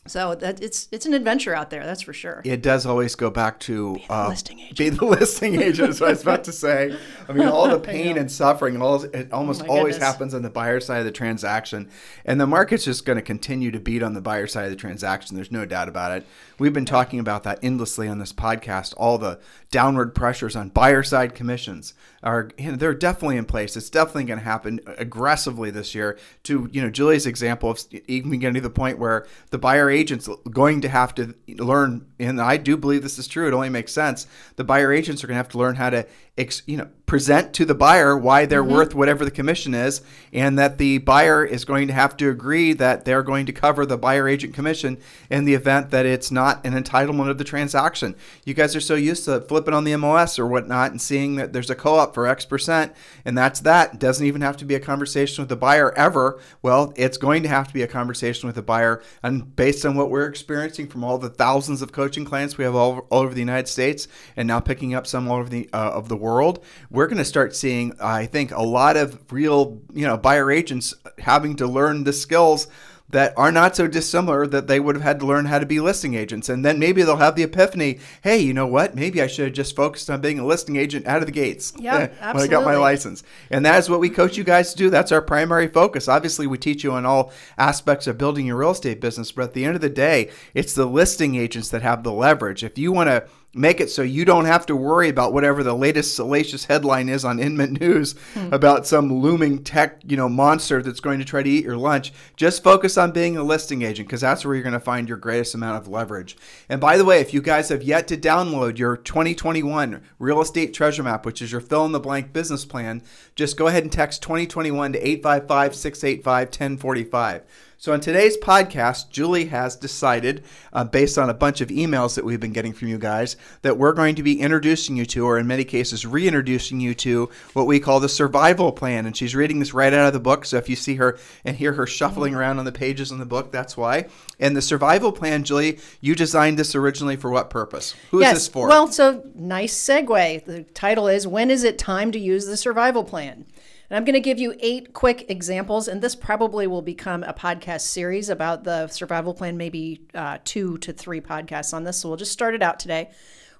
So 0.09 0.35
that 0.37 0.63
it's 0.63 0.89
it's 0.91 1.07
an 1.07 1.15
adventure 1.15 1.55
out 1.55 1.71
there, 1.71 1.85
that's 1.85 2.03
for 2.03 2.13
sure. 2.13 2.43
it 2.45 2.63
does 2.63 2.87
always 2.87 3.15
go 3.15 3.31
back 3.31 3.61
to 3.61 3.95
be 3.95 4.05
the 4.09 4.13
uh, 4.13 4.29
listing 4.29 4.59
agent. 4.61 4.79
Be 4.79 4.89
the 4.89 5.05
listing 5.19 5.61
agent. 5.61 5.91
Is 5.91 6.01
what 6.01 6.09
I 6.09 6.13
was 6.13 6.23
about 6.23 6.45
to 6.45 6.53
say. 6.53 6.97
I 7.29 7.33
mean, 7.33 7.47
all 7.49 7.69
the 7.69 7.79
pain 7.95 8.19
and 8.19 8.31
suffering, 8.31 8.81
all 8.81 9.03
it 9.05 9.33
almost 9.33 9.63
Oh 9.63 9.67
always 9.69 9.97
goodness. 9.97 10.13
happens 10.13 10.35
on 10.35 10.43
the 10.43 10.51
buyer 10.51 10.81
side 10.81 10.99
of 10.99 11.05
the 11.05 11.13
transaction, 11.13 11.89
and 12.25 12.41
the 12.41 12.47
market's 12.47 12.85
just 12.85 13.05
going 13.05 13.17
to 13.17 13.23
continue 13.23 13.71
to 13.71 13.81
beat 13.81 14.03
on 14.03 14.15
the 14.15 14.21
buyer 14.21 14.47
side 14.47 14.65
of 14.65 14.71
the 14.71 14.77
transaction. 14.77 15.37
There's 15.37 15.53
no 15.53 15.65
doubt 15.65 15.89
about 15.89 16.13
it. 16.17 16.27
We've 16.59 16.73
been 16.73 16.85
talking 16.85 17.21
about 17.21 17.45
that 17.45 17.59
endlessly 17.63 18.09
on 18.09 18.19
this 18.19 18.33
podcast. 18.33 18.95
All 18.97 19.19
the 19.19 19.39
downward 19.71 20.15
pressures 20.15 20.57
on 20.57 20.71
buyer 20.71 21.03
side 21.03 21.35
commissions 21.35 21.95
are 22.23 22.51
you 22.59 22.71
know, 22.71 22.77
they're 22.77 22.95
definitely 22.95 23.37
in 23.37 23.45
place. 23.45 23.77
It's 23.77 23.91
definitely 23.91 24.25
going 24.25 24.39
to 24.39 24.45
happen 24.45 24.81
aggressively 24.87 25.71
this 25.71 25.95
year. 25.95 26.19
To 26.45 26.69
you 26.73 26.83
know, 26.83 26.91
Julie's 26.91 27.27
example 27.27 27.71
of 27.71 27.81
even 28.07 28.39
getting 28.39 28.55
to 28.55 28.61
the 28.61 28.71
point 28.71 28.99
where 28.99 29.27
the 29.51 29.59
buyer 29.59 29.91
agents 29.99 30.29
going 30.51 30.81
to 30.83 30.89
have 30.89 31.15
to 31.17 31.35
learn, 31.47 32.07
and 32.19 32.41
I 32.41 32.57
do 32.57 32.77
believe 32.77 33.03
this 33.03 33.19
is 33.19 33.29
true. 33.29 33.49
It 33.49 33.55
only 33.55 33.69
makes 33.69 33.93
sense. 33.93 34.27
The 34.57 34.65
buyer 34.65 34.93
agents 34.93 35.23
are 35.23 35.27
going 35.27 35.35
to 35.35 35.43
have 35.43 35.49
to 35.51 35.59
learn 35.59 35.75
how 35.77 35.91
to, 35.91 36.07
ex, 36.37 36.63
you 36.67 36.77
know, 36.77 36.89
present 37.09 37.55
to 37.55 37.65
the 37.65 37.75
buyer 37.75 38.17
why 38.17 38.45
they're 38.45 38.63
worth 38.63 38.95
whatever 38.95 39.25
the 39.25 39.31
commission 39.31 39.73
is, 39.73 40.03
and 40.31 40.59
that 40.59 40.77
the 40.77 40.99
buyer 40.99 41.43
is 41.43 41.65
going 41.65 41.89
to 41.89 41.95
have 41.95 42.15
to 42.19 42.29
agree 42.29 42.75
that 42.75 43.07
they're 43.07 43.23
going 43.23 43.47
to 43.47 43.53
cover 43.53 43.87
the 43.87 43.97
buyer 43.97 44.29
agent 44.29 44.53
commission 44.53 44.99
in 45.31 45.47
the 45.47 45.55
event 45.55 45.91
that 45.91 46.05
it's 46.05 46.31
not 46.31 46.65
an 46.67 46.75
entitlement 46.75 47.31
of 47.31 47.39
the 47.39 47.45
transaction. 47.45 48.15
You 48.45 48.53
guys 48.53 48.77
are 48.77 48.81
so 48.81 48.95
used 48.95 49.25
to 49.25 49.41
flipping 49.41 49.73
on 49.73 49.85
the 49.85 49.93
MLS 49.93 50.39
or 50.39 50.47
whatnot 50.47 50.91
and 50.91 51.01
seeing 51.01 51.37
that 51.37 51.55
there's 51.55 51.71
a 51.71 51.75
co-op 51.75 52.13
for 52.13 52.27
X 52.27 52.45
percent, 52.45 52.93
and 53.25 53.37
that's 53.37 53.61
that. 53.61 53.95
It 53.95 54.01
doesn't 54.01 54.27
even 54.27 54.43
have 54.43 54.59
to 54.59 54.67
be 54.67 54.75
a 54.75 54.81
conversation 54.81 55.41
with 55.41 55.49
the 55.49 55.57
buyer 55.57 55.93
ever. 55.95 56.39
Well, 56.61 56.93
it's 56.95 57.17
going 57.17 57.43
to 57.43 57.49
have 57.49 57.69
to 57.69 57.75
be 57.75 57.83
a 57.83 57.89
conversation 57.89 58.47
with 58.47 58.57
the 58.57 58.63
buyer, 58.63 59.03
and 59.23 59.57
based 59.57 59.87
on 59.87 59.97
what 59.97 60.11
we're 60.11 60.27
experiencing 60.27 60.89
from 60.89 61.05
all 61.05 61.17
the 61.17 61.31
thousands 61.31 61.81
of 61.81 61.91
coaching 61.91 62.27
clients 62.27 62.59
we 62.59 62.65
have 62.65 62.75
all, 62.75 63.07
all 63.09 63.23
over 63.23 63.33
the 63.33 63.41
United 63.41 63.69
States, 63.69 64.09
and 64.37 64.47
now 64.47 64.61
picking 64.61 64.93
up 64.93 65.07
some 65.07 65.27
all 65.27 65.39
over 65.39 65.49
the 65.49 65.71
uh, 65.73 65.93
of 65.93 66.11
the 66.11 66.17
world, 66.17 66.63
we're 66.99 67.07
going 67.07 67.19
to 67.19 67.25
start 67.25 67.55
seeing, 67.55 67.93
I 68.01 68.27
think, 68.27 68.51
a 68.51 68.61
lot 68.61 68.97
of 68.97 69.33
real, 69.33 69.81
you 69.93 70.05
know, 70.05 70.17
buyer 70.17 70.51
agents 70.51 70.95
having 71.19 71.55
to 71.55 71.67
learn 71.69 72.03
the 72.03 72.13
skills 72.13 72.67
that 73.11 73.33
are 73.37 73.53
not 73.53 73.77
so 73.77 73.87
dissimilar 73.87 74.49
that 74.49 74.67
they 74.67 74.81
would 74.81 74.97
have 74.97 75.05
had 75.05 75.21
to 75.21 75.25
learn 75.25 75.45
how 75.45 75.61
to 75.61 75.65
be 75.65 75.79
listing 75.79 76.15
agents. 76.15 76.49
And 76.49 76.65
then 76.65 76.81
maybe 76.81 77.05
they'll 77.05 77.19
have 77.19 77.37
the 77.37 77.45
epiphany, 77.45 78.01
hey, 78.23 78.39
you 78.39 78.53
know 78.53 78.67
what? 78.67 78.97
Maybe 78.97 79.23
I 79.23 79.29
should 79.29 79.45
have 79.45 79.55
just 79.55 79.77
focused 79.77 80.11
on 80.11 80.21
being 80.21 80.41
a 80.41 80.45
listing 80.45 80.75
agent 80.75 81.07
out 81.07 81.21
of 81.21 81.27
the 81.27 81.33
gates 81.33 81.73
Yeah, 81.79 82.09
when 82.33 82.43
I 82.43 82.49
got 82.49 82.65
my 82.65 82.77
license. 82.77 83.23
And 83.49 83.65
that 83.65 83.79
is 83.79 83.89
what 83.89 84.01
we 84.01 84.11
coach 84.11 84.37
you 84.37 84.43
guys 84.43 84.73
to 84.73 84.77
do. 84.77 84.91
That's 84.91 85.13
our 85.13 85.23
primary 85.23 85.69
focus. 85.69 86.09
Obviously, 86.09 86.49
we 86.49 86.59
teach 86.59 86.83
you 86.83 86.91
on 86.91 87.07
all 87.07 87.33
aspects 87.57 88.09
of 88.09 88.19
building 88.19 88.45
your 88.45 88.57
real 88.57 88.73
estate 88.73 89.01
business, 89.01 89.31
but 89.31 89.45
at 89.45 89.55
the 89.55 89.65
end 89.65 89.77
of 89.77 89.83
the 89.83 89.89
day, 89.89 90.31
it's 90.53 90.75
the 90.75 90.85
listing 90.85 91.37
agents 91.37 91.69
that 91.69 91.83
have 91.83 92.03
the 92.03 92.13
leverage. 92.13 92.65
If 92.65 92.77
you 92.77 92.91
want 92.91 93.09
to 93.09 93.29
make 93.55 93.81
it 93.81 93.91
so 93.91 94.03
you 94.03 94.25
don't 94.25 94.45
have 94.45 94.67
to 94.67 94.77
worry 94.77 95.09
about 95.09 95.33
whatever 95.33 95.63
the 95.63 95.75
latest 95.75 96.15
salacious 96.15 96.67
headline 96.67 97.09
is 97.09 97.25
on 97.25 97.39
Inman 97.39 97.75
News 97.81 98.15
hmm. 98.35 98.53
about 98.53 98.87
some 98.87 99.13
looming 99.13 99.65
tech, 99.65 100.01
you 100.07 100.17
know, 100.17 100.29
monster 100.29 100.83
that's 100.83 101.01
going 101.01 101.19
to 101.19 101.25
try 101.25 101.43
to 101.43 101.49
eat 101.49 101.65
your 101.65 101.77
lunch. 101.77 102.13
Just 102.37 102.63
focus 102.63 102.99
on 102.99 103.11
being 103.11 103.37
a 103.37 103.43
listing 103.43 103.83
agent 103.83 104.09
because 104.09 104.21
that's 104.21 104.45
where 104.45 104.55
you're 104.55 104.63
going 104.63 104.75
to 104.75 104.81
find 104.81 105.09
your 105.09 105.19
greatest 105.19 105.55
amount 105.55 105.79
of 105.79 105.89
leverage. 105.89 106.37
And 106.69 106.81
by 106.81 106.97
the 106.99 107.05
way, 107.05 107.21
if 107.21 107.33
you 107.33 107.41
guys 107.41 107.71
have 107.71 107.83
yet 107.83 108.07
to 108.09 108.17
download 108.17 108.79
your 108.79 108.97
2021 108.97 110.03
Real 110.19 110.41
Estate 110.43 110.75
Treasure 110.75 111.03
Map, 111.03 111.25
which 111.25 111.41
is 111.41 111.51
your 111.51 111.61
fill 111.61 111.87
in 111.87 111.93
the 111.93 112.01
blank 112.01 112.33
business 112.33 112.65
plan, 112.65 113.03
just 113.35 113.57
go 113.57 113.67
ahead 113.67 113.83
and 113.83 113.93
text 113.93 114.23
2021 114.23 114.93
to 114.93 114.99
855 114.99 115.75
685 115.75 116.49
1045. 116.49 117.43
So, 117.81 117.93
in 117.93 118.01
today's 118.01 118.37
podcast, 118.37 119.11
Julie 119.11 119.45
has 119.47 119.77
decided, 119.77 120.43
uh, 120.73 120.83
based 120.83 121.17
on 121.17 121.31
a 121.31 121.35
bunch 121.35 121.61
of 121.61 121.69
emails 121.69 122.17
that 122.17 122.25
we've 122.25 122.41
been 122.41 122.53
getting 122.53 122.73
from 122.73 122.89
you 122.89 122.99
guys, 122.99 123.37
that 123.63 123.79
we're 123.79 123.93
going 123.93 124.17
to 124.17 124.25
be 124.25 124.41
introducing 124.41 124.97
you 124.97 125.07
to, 125.07 125.25
or 125.25 125.39
in 125.39 125.47
many 125.47 125.63
cases, 125.63 126.05
reintroducing 126.05 126.81
you 126.81 126.93
to 126.97 127.31
what 127.53 127.69
we 127.69 127.79
call 127.79 128.01
the 128.01 128.09
survival 128.09 128.73
plan. 128.73 129.07
And 129.07 129.17
she's 129.17 129.37
reading 129.37 129.61
this 129.61 129.73
right 129.73 129.93
out 129.93 130.09
of 130.09 130.13
the 130.13 130.19
book. 130.19 130.45
So, 130.45 130.57
if 130.57 130.69
you 130.69 130.75
see 130.75 130.97
her 130.97 131.21
and 131.45 131.57
hear 131.57 131.75
her 131.75 131.87
shuffling 131.87 132.35
around 132.35 132.59
on 132.59 132.65
the 132.65 132.73
pages 132.73 133.13
in 133.13 133.19
the 133.19 133.25
book, 133.25 133.53
that's 133.53 133.77
why. 133.77 134.07
And 134.41 134.57
the 134.57 134.63
survival 134.63 135.13
plan, 135.13 135.45
Julie, 135.45 135.79
you 136.01 136.17
designed 136.17 136.59
this 136.59 136.75
originally 136.75 137.15
for 137.15 137.31
what 137.31 137.49
purpose? 137.49 137.95
Who 138.11 138.19
is 138.19 138.23
yes. 138.23 138.35
this 138.35 138.49
for? 138.49 138.67
Well, 138.67 138.91
so 138.91 139.23
nice 139.37 139.81
segue. 139.81 140.45
The 140.47 140.65
title 140.65 141.07
is 141.07 141.29
When 141.29 141.49
is 141.49 141.63
it 141.63 141.79
time 141.79 142.11
to 142.11 142.19
use 142.19 142.47
the 142.47 142.57
survival 142.57 143.05
plan? 143.05 143.47
And 143.91 143.97
I'm 143.97 144.05
going 144.05 144.15
to 144.15 144.21
give 144.21 144.39
you 144.39 144.55
eight 144.61 144.93
quick 144.93 145.31
examples, 145.31 145.89
and 145.89 146.03
this 146.03 146.15
probably 146.15 146.67
will 146.67 146.83
become 146.83 147.23
a 147.23 147.33
podcast 147.33 147.83
series 147.83 148.29
about 148.29 148.65
the 148.65 148.87
survival 148.89 149.33
plan, 149.33 149.57
maybe 149.57 150.07
uh, 150.15 150.39
two 150.45 150.77
to 150.79 150.93
three 150.93 151.23
podcasts 151.23 151.73
on 151.73 151.85
this. 151.85 151.99
So 151.99 152.09
we'll 152.09 152.19
just 152.19 152.33
start 152.33 152.55
it 152.55 152.63
out 152.63 152.79
today. 152.79 153.11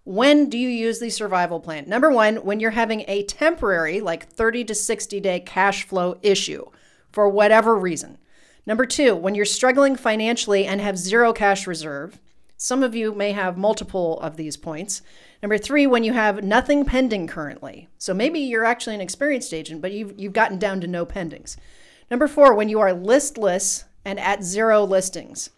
When 0.05 0.49
do 0.51 0.59
you 0.59 0.69
use 0.69 1.01
the 1.01 1.11
survival 1.11 1.61
plan? 1.61 1.89
Number 1.89 2.11
one, 2.11 2.37
when 2.37 2.61
you're 2.61 2.71
having 2.73 3.05
a 3.09 3.25
temporary, 3.25 4.01
like 4.01 4.29
30 4.29 4.65
to 4.65 4.75
60 4.75 5.21
day 5.21 5.41
cash 5.41 5.87
flow 5.87 6.19
issue 6.23 6.65
for 7.11 7.29
whatever 7.29 7.77
reason. 7.77 8.19
Number 8.67 8.85
two, 8.85 9.15
when 9.17 9.35
you're 9.35 9.45
struggling 9.47 9.97
financially 9.97 10.67
and 10.67 10.81
have 10.81 10.99
zero 10.99 11.33
cash 11.33 11.67
reserve. 11.67 12.19
Some 12.61 12.83
of 12.83 12.93
you 12.97 13.15
may 13.15 13.31
have 13.31 13.57
multiple 13.57 14.19
of 14.19 14.37
these 14.37 14.57
points. 14.57 15.01
Number 15.45 15.57
three, 15.57 15.87
when 15.87 16.03
you 16.03 16.13
have 16.13 16.43
nothing 16.43 16.85
pending 16.85 17.29
currently. 17.29 17.87
So 17.99 18.13
maybe 18.13 18.41
you're 18.41 18.65
actually 18.65 18.97
an 18.97 19.01
experienced 19.01 19.55
agent, 19.55 19.81
but 19.81 19.93
you've, 19.93 20.19
you've 20.19 20.33
gotten 20.33 20.59
down 20.59 20.81
to 20.81 20.89
no 20.89 21.07
pendings. 21.07 21.57
Number 22.11 22.27
four, 22.27 22.55
when 22.55 22.69
you 22.69 22.81
are 22.81 22.93
listless 22.93 23.85
and 24.05 24.19
at 24.19 24.43
zero 24.43 24.83
listings. 24.83 25.51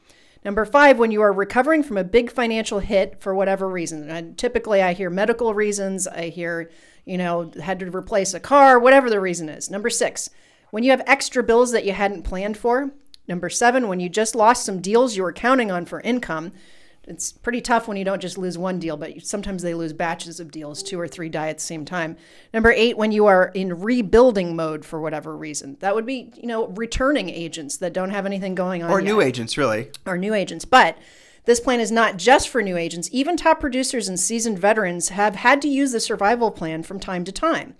Number 0.44 0.66
five, 0.66 0.98
when 0.98 1.10
you 1.10 1.22
are 1.22 1.32
recovering 1.32 1.82
from 1.82 1.96
a 1.96 2.04
big 2.04 2.30
financial 2.30 2.80
hit 2.80 3.18
for 3.18 3.34
whatever 3.34 3.66
reason. 3.66 4.10
And 4.10 4.36
typically, 4.36 4.82
I 4.82 4.92
hear 4.92 5.08
medical 5.08 5.54
reasons. 5.54 6.06
I 6.06 6.28
hear, 6.28 6.70
you 7.06 7.16
know, 7.16 7.50
had 7.62 7.78
to 7.80 7.90
replace 7.90 8.34
a 8.34 8.40
car, 8.40 8.78
whatever 8.78 9.08
the 9.08 9.20
reason 9.20 9.48
is. 9.48 9.70
Number 9.70 9.88
six, 9.88 10.28
when 10.70 10.84
you 10.84 10.90
have 10.90 11.02
extra 11.06 11.42
bills 11.42 11.72
that 11.72 11.86
you 11.86 11.94
hadn't 11.94 12.24
planned 12.24 12.58
for. 12.58 12.90
Number 13.26 13.48
seven, 13.48 13.88
when 13.88 14.00
you 14.00 14.10
just 14.10 14.34
lost 14.34 14.66
some 14.66 14.82
deals 14.82 15.16
you 15.16 15.22
were 15.22 15.32
counting 15.32 15.70
on 15.70 15.86
for 15.86 16.02
income. 16.02 16.52
It's 17.10 17.32
pretty 17.32 17.60
tough 17.60 17.88
when 17.88 17.96
you 17.96 18.04
don't 18.04 18.22
just 18.22 18.38
lose 18.38 18.56
one 18.56 18.78
deal, 18.78 18.96
but 18.96 19.26
sometimes 19.26 19.62
they 19.62 19.74
lose 19.74 19.92
batches 19.92 20.38
of 20.38 20.52
deals, 20.52 20.82
two 20.82 20.98
or 20.98 21.08
three 21.08 21.28
die 21.28 21.48
at 21.48 21.58
the 21.58 21.64
same 21.64 21.84
time. 21.84 22.16
Number 22.54 22.70
eight, 22.70 22.96
when 22.96 23.10
you 23.10 23.26
are 23.26 23.50
in 23.52 23.80
rebuilding 23.80 24.54
mode 24.54 24.84
for 24.84 25.00
whatever 25.00 25.36
reason. 25.36 25.76
That 25.80 25.96
would 25.96 26.06
be, 26.06 26.32
you 26.36 26.46
know, 26.46 26.68
returning 26.68 27.28
agents 27.28 27.76
that 27.78 27.92
don't 27.92 28.10
have 28.10 28.26
anything 28.26 28.54
going 28.54 28.84
on. 28.84 28.90
Or 28.90 29.00
yet. 29.00 29.06
new 29.06 29.20
agents, 29.20 29.58
really. 29.58 29.90
Or 30.06 30.16
new 30.16 30.34
agents. 30.34 30.64
But 30.64 30.96
this 31.46 31.58
plan 31.58 31.80
is 31.80 31.90
not 31.90 32.16
just 32.16 32.48
for 32.48 32.62
new 32.62 32.76
agents. 32.76 33.08
Even 33.10 33.36
top 33.36 33.58
producers 33.58 34.08
and 34.08 34.20
seasoned 34.20 34.60
veterans 34.60 35.08
have 35.08 35.34
had 35.34 35.60
to 35.62 35.68
use 35.68 35.90
the 35.90 36.00
survival 36.00 36.52
plan 36.52 36.84
from 36.84 37.00
time 37.00 37.24
to 37.24 37.32
time. 37.32 37.74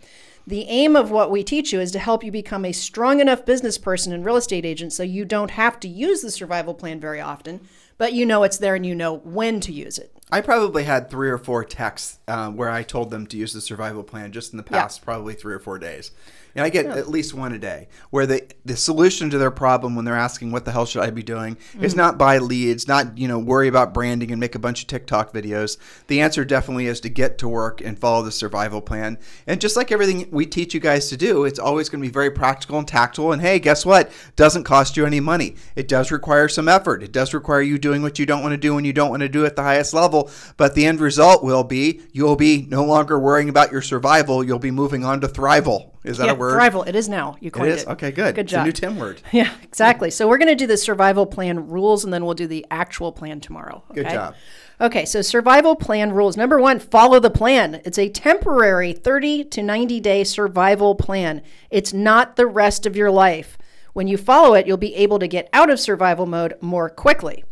The 0.47 0.65
aim 0.65 0.97
of 0.97 1.11
what 1.13 1.31
we 1.31 1.45
teach 1.45 1.73
you 1.73 1.81
is 1.81 1.93
to 1.93 1.99
help 1.99 2.25
you 2.25 2.33
become 2.33 2.65
a 2.65 2.73
strong 2.73 3.21
enough 3.21 3.45
business 3.45 3.79
person 3.79 4.13
and 4.13 4.25
real 4.25 4.37
estate 4.37 4.65
agent 4.65 4.93
so 4.93 5.05
you 5.05 5.25
don't 5.25 5.53
have 5.53 5.79
to 5.81 5.89
use 5.89 6.23
the 6.23 6.31
survival 6.31 6.75
plan 6.75 6.99
very 6.99 7.21
often, 7.21 7.61
but 8.01 8.15
you 8.15 8.25
know 8.25 8.45
it's 8.45 8.57
there 8.57 8.75
and 8.75 8.87
you 8.87 8.95
know 8.95 9.19
when 9.19 9.61
to 9.61 9.73
use 9.73 9.99
it. 9.99 10.11
I 10.33 10.41
probably 10.41 10.85
had 10.85 11.11
three 11.11 11.31
or 11.31 11.39
four 11.39 11.65
texts 11.65 12.19
uh, 12.29 12.51
where 12.51 12.71
I 12.71 12.83
told 12.83 13.11
them 13.11 13.27
to 13.29 13.37
use 13.37 13.53
the 13.53 13.61
survival 13.61 14.03
plan 14.03 14.33
just 14.33 14.53
in 14.53 14.57
the 14.57 14.63
past, 14.63 15.03
probably 15.03 15.35
three 15.35 15.55
or 15.55 15.59
four 15.59 15.79
days. 15.79 16.13
And 16.55 16.65
I 16.65 16.69
get 16.69 16.87
at 16.87 17.09
least 17.09 17.33
one 17.33 17.53
a 17.53 17.59
day 17.59 17.87
where 18.11 18.27
the, 18.27 18.45
the 18.65 18.77
solution 18.77 19.31
to 19.31 19.39
their 19.39 19.53
problem 19.53 19.95
when 19.95 20.05
they're 20.05 20.17
asking 20.17 20.51
what 20.51 20.65
the 20.65 20.73
hell 20.73 20.85
should 20.85 21.03
I 21.03 21.11
be 21.11 21.23
doing 21.23 21.57
is 21.81 21.95
not 21.95 22.19
buy 22.19 22.39
leads, 22.39 22.89
not, 22.89 23.17
you 23.17 23.29
know, 23.29 23.39
worry 23.39 23.69
about 23.69 23.95
branding 23.95 24.33
and 24.33 24.41
make 24.41 24.57
a 24.57 24.59
bunch 24.59 24.81
of 24.81 24.89
TikTok 24.89 25.33
videos. 25.33 25.79
The 26.09 26.21
answer 26.21 26.45
definitely 26.45 26.87
is 26.87 26.99
to 27.03 27.09
get 27.09 27.39
to 27.39 27.49
work 27.49 27.81
and 27.81 27.97
follow 27.97 28.25
the 28.25 28.33
survival 28.33 28.81
plan. 28.81 29.19
And 29.47 29.61
just 29.61 29.77
like 29.77 29.93
everything 29.93 30.29
we 30.33 30.45
teach 30.45 30.75
you 30.75 30.81
guys 30.81 31.09
to 31.11 31.17
do, 31.17 31.45
it's 31.45 31.61
always 31.61 31.89
going 31.89 32.03
to 32.03 32.09
be 32.09 32.13
very 32.13 32.33
practical 32.33 32.79
and 32.79 32.89
tactile. 32.89 33.31
And 33.31 33.41
hey, 33.41 33.61
guess 33.61 33.87
what? 33.87 34.11
Doesn't 34.35 34.65
cost 34.65 34.97
you 34.97 35.07
any 35.07 35.21
money. 35.21 35.55
It 35.77 35.87
does 35.87 36.11
require 36.11 36.49
some 36.49 36.69
effort. 36.69 37.05
It 37.05 37.13
does 37.13 37.33
require 37.33 37.63
you 37.63 37.79
doing 37.79 38.03
what 38.03 38.19
you 38.19 38.27
don't 38.27 38.43
want 38.43 38.55
to 38.55 38.59
do 38.59 38.75
when 38.75 38.85
you 38.85 38.93
don't 38.93 39.11
want 39.11 39.21
to 39.21 39.29
do 39.29 39.47
at 39.47 39.55
the 39.55 39.63
highest 39.63 39.95
level. 39.95 40.20
But 40.57 40.75
the 40.75 40.87
end 40.87 41.01
result 41.01 41.43
will 41.45 41.65
be 41.65 42.01
you'll 42.13 42.37
be 42.37 42.67
no 42.69 42.85
longer 42.85 43.19
worrying 43.19 43.49
about 43.49 43.71
your 43.73 43.83
survival. 43.83 44.45
You'll 44.45 44.59
be 44.59 44.71
moving 44.71 45.05
on 45.05 45.21
to 45.21 45.29
thrival. 45.29 45.91
Is 46.03 46.19
that 46.19 46.27
yeah, 46.27 46.33
a 46.33 46.35
word? 46.35 46.59
Thrival. 46.59 46.87
It 46.87 46.97
is 46.97 47.09
now. 47.09 47.37
You 47.41 47.49
It 47.49 47.53
coined 47.53 47.73
is? 47.73 47.83
it. 47.83 47.89
Okay, 47.91 48.11
good. 48.11 48.35
Good 48.35 48.47
It's 48.47 48.53
job. 48.53 48.63
a 48.63 48.65
new 48.65 48.73
Tim 48.73 48.97
word. 48.99 49.21
Yeah, 49.33 49.53
exactly. 49.63 50.11
So 50.11 50.27
we're 50.29 50.39
going 50.39 50.49
to 50.49 50.55
do 50.55 50.67
the 50.67 50.77
survival 50.77 51.27
plan 51.27 51.69
rules 51.69 52.05
and 52.05 52.13
then 52.13 52.25
we'll 52.25 52.35
do 52.35 52.47
the 52.47 52.67
actual 52.71 53.13
plan 53.13 53.41
tomorrow. 53.41 53.85
Good 53.95 54.09
job. 54.09 54.35
Okay, 54.81 55.05
so 55.05 55.21
survival 55.21 55.77
plan 55.77 56.11
rules. 56.13 56.39
Number 56.39 56.59
one, 56.59 56.79
follow 56.79 57.21
the 57.21 57.29
plan. 57.31 57.83
It's 57.85 57.99
a 57.99 58.09
temporary 58.09 58.95
30 58.95 59.45
to 59.45 59.63
90 59.63 60.01
day 60.01 60.25
survival 60.25 60.95
plan. 60.95 61.43
It's 61.71 61.93
not 61.93 62.37
the 62.37 62.47
rest 62.47 62.87
of 62.87 62.97
your 62.97 63.11
life. 63.11 63.59
When 63.93 64.09
you 64.09 64.17
follow 64.17 64.55
it, 64.55 64.67
you'll 64.67 64.79
be 64.79 64.95
able 64.95 65.19
to 65.19 65.29
get 65.29 65.51
out 65.53 65.69
of 65.69 65.79
survival 65.81 66.25
mode 66.25 66.55
more 66.63 66.89
quickly. 66.89 67.45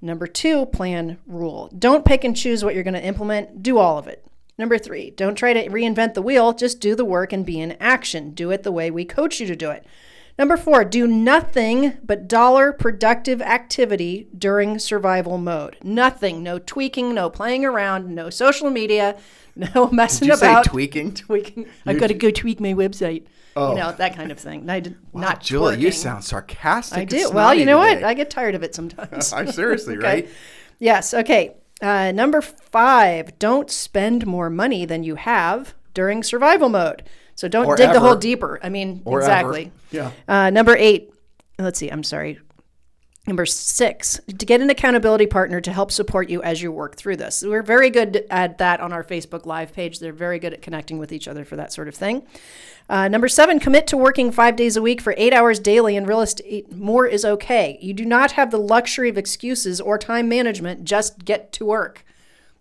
Number 0.00 0.26
two, 0.26 0.66
plan 0.66 1.18
rule. 1.26 1.70
Don't 1.76 2.04
pick 2.04 2.24
and 2.24 2.36
choose 2.36 2.64
what 2.64 2.74
you're 2.74 2.84
going 2.84 2.94
to 2.94 3.04
implement, 3.04 3.62
do 3.62 3.78
all 3.78 3.98
of 3.98 4.06
it. 4.06 4.24
Number 4.56 4.78
three, 4.78 5.10
don't 5.10 5.36
try 5.36 5.52
to 5.52 5.68
reinvent 5.68 6.14
the 6.14 6.22
wheel, 6.22 6.52
just 6.52 6.80
do 6.80 6.94
the 6.94 7.04
work 7.04 7.32
and 7.32 7.46
be 7.46 7.60
in 7.60 7.76
action. 7.80 8.30
Do 8.32 8.50
it 8.50 8.64
the 8.64 8.72
way 8.72 8.90
we 8.90 9.04
coach 9.04 9.40
you 9.40 9.46
to 9.46 9.56
do 9.56 9.70
it. 9.70 9.84
Number 10.38 10.56
four, 10.56 10.84
do 10.84 11.08
nothing 11.08 11.98
but 12.04 12.28
dollar 12.28 12.72
productive 12.72 13.42
activity 13.42 14.28
during 14.36 14.78
survival 14.78 15.36
mode. 15.36 15.76
Nothing, 15.82 16.44
no 16.44 16.60
tweaking, 16.60 17.12
no 17.12 17.28
playing 17.28 17.64
around, 17.64 18.14
no 18.14 18.30
social 18.30 18.70
media, 18.70 19.16
no 19.74 19.88
messing 19.90 20.28
Did 20.28 20.34
you 20.34 20.38
say 20.38 20.50
about. 20.50 20.64
tweaking? 20.66 21.14
tweaking. 21.14 21.66
I've 21.86 21.98
got 21.98 22.08
to 22.08 22.14
go 22.14 22.30
tweak 22.30 22.60
my 22.60 22.74
website. 22.74 23.24
You 23.56 23.74
know, 23.74 23.90
that 23.90 24.14
kind 24.14 24.30
of 24.30 24.38
thing. 24.38 24.70
I 24.70 24.78
did, 24.78 24.96
not 25.12 25.40
Julie, 25.42 25.78
you 25.78 25.90
sound 25.90 26.22
sarcastic. 26.22 26.96
I 26.98 27.04
do. 27.04 27.28
Well, 27.32 27.52
you 27.52 27.64
know 27.66 27.82
today. 27.82 27.96
what? 27.96 28.04
I 28.04 28.14
get 28.14 28.30
tired 28.30 28.54
of 28.54 28.62
it 28.62 28.72
sometimes. 28.72 29.32
I'm 29.36 29.50
seriously, 29.50 29.96
Okay. 29.96 30.06
right? 30.06 30.28
Yes. 30.78 31.12
Okay. 31.12 31.56
Uh, 31.82 32.12
number 32.12 32.40
five, 32.40 33.36
don't 33.40 33.68
spend 33.68 34.28
more 34.28 34.48
money 34.48 34.84
than 34.84 35.02
you 35.02 35.16
have 35.16 35.74
during 35.92 36.22
survival 36.22 36.68
mode. 36.68 37.02
So 37.34 37.48
don't 37.48 37.66
Or 37.66 37.74
dig 37.74 37.92
the 37.92 37.98
hole 37.98 38.14
deeper. 38.14 38.60
I 38.62 38.68
mean, 38.68 39.02
Or 39.04 39.18
exactly. 39.18 39.72
ever. 39.92 40.12
Yeah. 40.28 40.44
Uh, 40.46 40.50
number 40.50 40.76
eight, 40.76 41.12
let's 41.58 41.80
see, 41.80 41.88
I'm 41.88 42.04
sorry. 42.04 42.38
Number 43.28 43.44
six, 43.44 44.18
to 44.26 44.46
get 44.46 44.62
an 44.62 44.70
accountability 44.70 45.26
partner 45.26 45.60
to 45.60 45.70
help 45.70 45.92
support 45.92 46.30
you 46.30 46.42
as 46.42 46.62
you 46.62 46.72
work 46.72 46.96
through 46.96 47.18
this. 47.18 47.44
We're 47.46 47.62
very 47.62 47.90
good 47.90 48.24
at 48.30 48.56
that 48.56 48.80
on 48.80 48.90
our 48.90 49.04
Facebook 49.04 49.44
Live 49.44 49.74
page. 49.74 49.98
They're 49.98 50.14
very 50.14 50.38
good 50.38 50.54
at 50.54 50.62
connecting 50.62 50.96
with 50.96 51.12
each 51.12 51.28
other 51.28 51.44
for 51.44 51.54
that 51.56 51.70
sort 51.70 51.88
of 51.88 51.94
thing. 51.94 52.26
Uh, 52.88 53.06
number 53.06 53.28
seven, 53.28 53.60
commit 53.60 53.86
to 53.88 53.98
working 53.98 54.32
five 54.32 54.56
days 54.56 54.78
a 54.78 54.82
week 54.82 55.02
for 55.02 55.14
eight 55.18 55.34
hours 55.34 55.60
daily 55.60 55.94
in 55.94 56.06
real 56.06 56.22
estate. 56.22 56.72
More 56.74 57.06
is 57.06 57.22
okay. 57.22 57.78
You 57.82 57.92
do 57.92 58.06
not 58.06 58.32
have 58.32 58.50
the 58.50 58.56
luxury 58.56 59.10
of 59.10 59.18
excuses 59.18 59.78
or 59.78 59.98
time 59.98 60.26
management. 60.30 60.84
Just 60.84 61.26
get 61.26 61.52
to 61.52 61.66
work. 61.66 62.06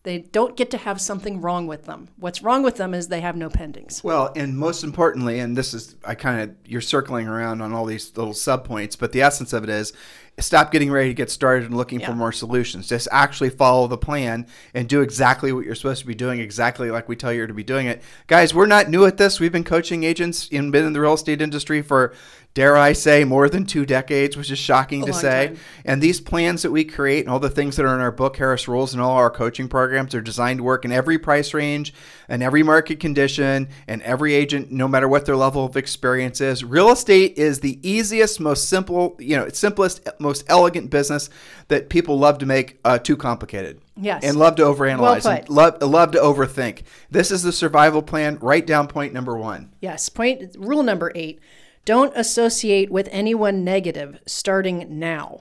They 0.03 0.19
don't 0.19 0.55
get 0.55 0.69
to 0.71 0.77
have 0.77 1.01
something 1.01 1.41
wrong 1.41 1.67
with 1.67 1.85
them. 1.85 2.09
What's 2.17 2.41
wrong 2.41 2.61
with 2.63 2.75
them 2.75 2.93
is 2.93 3.07
they 3.07 3.21
have 3.21 3.35
no 3.35 3.49
pendings. 3.49 4.03
Well, 4.03 4.31
and 4.35 4.57
most 4.57 4.83
importantly, 4.83 5.39
and 5.39 5.57
this 5.57 5.73
is, 5.73 5.95
I 6.05 6.15
kind 6.15 6.41
of, 6.41 6.55
you're 6.65 6.81
circling 6.81 7.27
around 7.27 7.61
on 7.61 7.73
all 7.73 7.85
these 7.85 8.15
little 8.15 8.33
sub 8.33 8.65
points, 8.65 8.95
but 8.95 9.11
the 9.11 9.21
essence 9.21 9.51
of 9.51 9.63
it 9.63 9.69
is 9.69 9.91
stop 10.39 10.71
getting 10.71 10.91
ready 10.91 11.09
to 11.09 11.15
get 11.15 11.31
started 11.31 11.65
and 11.65 11.75
looking 11.75 11.99
for 11.99 12.13
more 12.13 12.31
solutions. 12.31 12.87
Just 12.87 13.07
actually 13.11 13.49
follow 13.49 13.87
the 13.87 13.97
plan 13.97 14.45
and 14.73 14.87
do 14.87 15.01
exactly 15.01 15.51
what 15.51 15.65
you're 15.65 15.73
supposed 15.73 16.01
to 16.01 16.07
be 16.07 16.13
doing, 16.13 16.39
exactly 16.39 16.91
like 16.91 17.09
we 17.09 17.15
tell 17.15 17.33
you 17.33 17.47
to 17.47 17.53
be 17.53 17.63
doing 17.63 17.87
it. 17.87 18.03
Guys, 18.27 18.53
we're 18.53 18.67
not 18.67 18.87
new 18.87 19.05
at 19.05 19.17
this. 19.17 19.39
We've 19.39 19.51
been 19.51 19.63
coaching 19.63 20.03
agents 20.03 20.47
and 20.51 20.71
been 20.71 20.85
in 20.85 20.93
the 20.93 21.01
real 21.01 21.15
estate 21.15 21.41
industry 21.41 21.81
for, 21.81 22.13
dare 22.53 22.77
I 22.77 22.93
say, 22.93 23.23
more 23.23 23.49
than 23.49 23.65
two 23.65 23.83
decades, 23.83 24.37
which 24.37 24.51
is 24.51 24.59
shocking 24.59 25.05
to 25.07 25.13
say. 25.13 25.47
time. 25.47 25.57
And 25.85 26.03
these 26.03 26.21
plans 26.21 26.61
that 26.61 26.71
we 26.71 26.85
create 26.85 27.21
and 27.21 27.29
all 27.29 27.39
the 27.39 27.49
things 27.49 27.75
that 27.75 27.85
are 27.87 27.95
in 27.95 28.01
our 28.01 28.11
book, 28.11 28.37
Harris 28.37 28.67
Rules, 28.67 28.93
and 28.93 29.01
all 29.01 29.13
our 29.13 29.31
coaching 29.31 29.67
programs 29.67 30.13
are 30.13 30.21
designed 30.21 30.59
to 30.59 30.63
work 30.63 30.85
in 30.85 30.91
every 30.91 31.17
price 31.17 31.55
range 31.55 31.95
and 32.29 32.43
every 32.43 32.61
market 32.61 32.99
condition 32.99 33.69
and 33.87 34.03
every 34.03 34.35
agent, 34.35 34.71
no 34.71 34.87
matter 34.87 35.07
what 35.07 35.25
their 35.25 35.35
level 35.35 35.65
of 35.65 35.75
experience 35.75 36.41
is. 36.41 36.63
Real 36.63 36.91
estate 36.91 37.39
is 37.39 37.59
the 37.59 37.79
easiest, 37.87 38.39
most 38.39 38.69
simple, 38.69 39.15
you 39.17 39.35
know, 39.35 39.49
simplest, 39.49 40.07
most 40.19 40.26
elegant 40.47 40.89
business 40.89 41.29
that 41.67 41.89
people 41.89 42.17
love 42.17 42.37
to 42.39 42.45
make 42.45 42.79
uh, 42.85 42.97
too 42.97 43.17
complicated. 43.17 43.81
Yes. 43.95 44.23
And 44.23 44.37
love 44.37 44.55
to 44.57 44.63
overanalyze 44.63 45.25
Well 45.25 45.37
and 45.37 45.49
love, 45.49 45.81
love 45.81 46.11
to 46.11 46.19
overthink. 46.19 46.83
This 47.09 47.31
is 47.31 47.43
the 47.43 47.51
survival 47.51 48.01
plan. 48.01 48.37
Write 48.39 48.67
down 48.67 48.87
point 48.87 49.13
number 49.13 49.37
one. 49.37 49.71
Yes. 49.81 50.09
Point 50.09 50.55
rule 50.57 50.83
number 50.83 51.11
eight 51.15 51.39
don't 51.87 52.11
associate 52.17 52.91
with 52.91 53.07
anyone 53.13 53.63
negative 53.63 54.19
starting 54.25 54.99
now. 54.99 55.39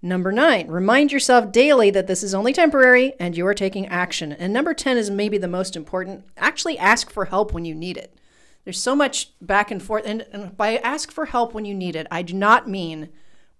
Number 0.00 0.30
nine, 0.30 0.68
remind 0.68 1.10
yourself 1.10 1.50
daily 1.50 1.90
that 1.90 2.06
this 2.06 2.22
is 2.22 2.32
only 2.32 2.52
temporary 2.52 3.12
and 3.18 3.36
you 3.36 3.44
are 3.48 3.54
taking 3.54 3.88
action. 3.88 4.32
And 4.32 4.52
number 4.52 4.72
10 4.72 4.96
is 4.96 5.10
maybe 5.10 5.36
the 5.36 5.48
most 5.48 5.74
important. 5.74 6.24
Actually, 6.36 6.78
ask 6.78 7.10
for 7.10 7.24
help 7.24 7.52
when 7.52 7.64
you 7.64 7.74
need 7.74 7.96
it. 7.96 8.16
There's 8.64 8.80
so 8.80 8.94
much 8.94 9.32
back 9.40 9.72
and 9.72 9.82
forth. 9.82 10.04
And, 10.06 10.26
and 10.32 10.56
by 10.56 10.76
ask 10.76 11.10
for 11.10 11.26
help 11.26 11.54
when 11.54 11.64
you 11.64 11.74
need 11.74 11.96
it, 11.96 12.06
I 12.08 12.22
do 12.22 12.34
not 12.34 12.68
mean 12.68 13.08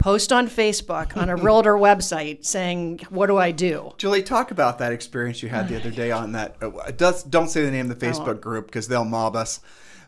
post 0.01 0.33
on 0.33 0.49
Facebook, 0.49 1.17
on 1.17 1.29
a 1.29 1.37
realtor 1.37 1.75
website 1.77 2.45
saying, 2.45 3.01
What 3.11 3.27
do 3.27 3.37
I 3.37 3.53
do? 3.53 3.93
Julie, 3.99 4.23
talk 4.23 4.51
about 4.51 4.79
that 4.79 4.93
experience 4.93 5.43
you 5.43 5.49
had 5.49 5.69
the 5.69 5.77
other 5.77 5.91
day 5.91 6.11
on 6.11 6.33
that. 6.33 6.57
Uh, 6.61 6.91
does, 6.91 7.23
don't 7.23 7.49
say 7.49 7.63
the 7.65 7.71
name 7.71 7.91
of 7.91 7.99
the 7.99 8.07
Facebook 8.07 8.41
group 8.41 8.67
because 8.67 8.89
they'll 8.89 9.05
mob 9.05 9.37
us. 9.37 9.61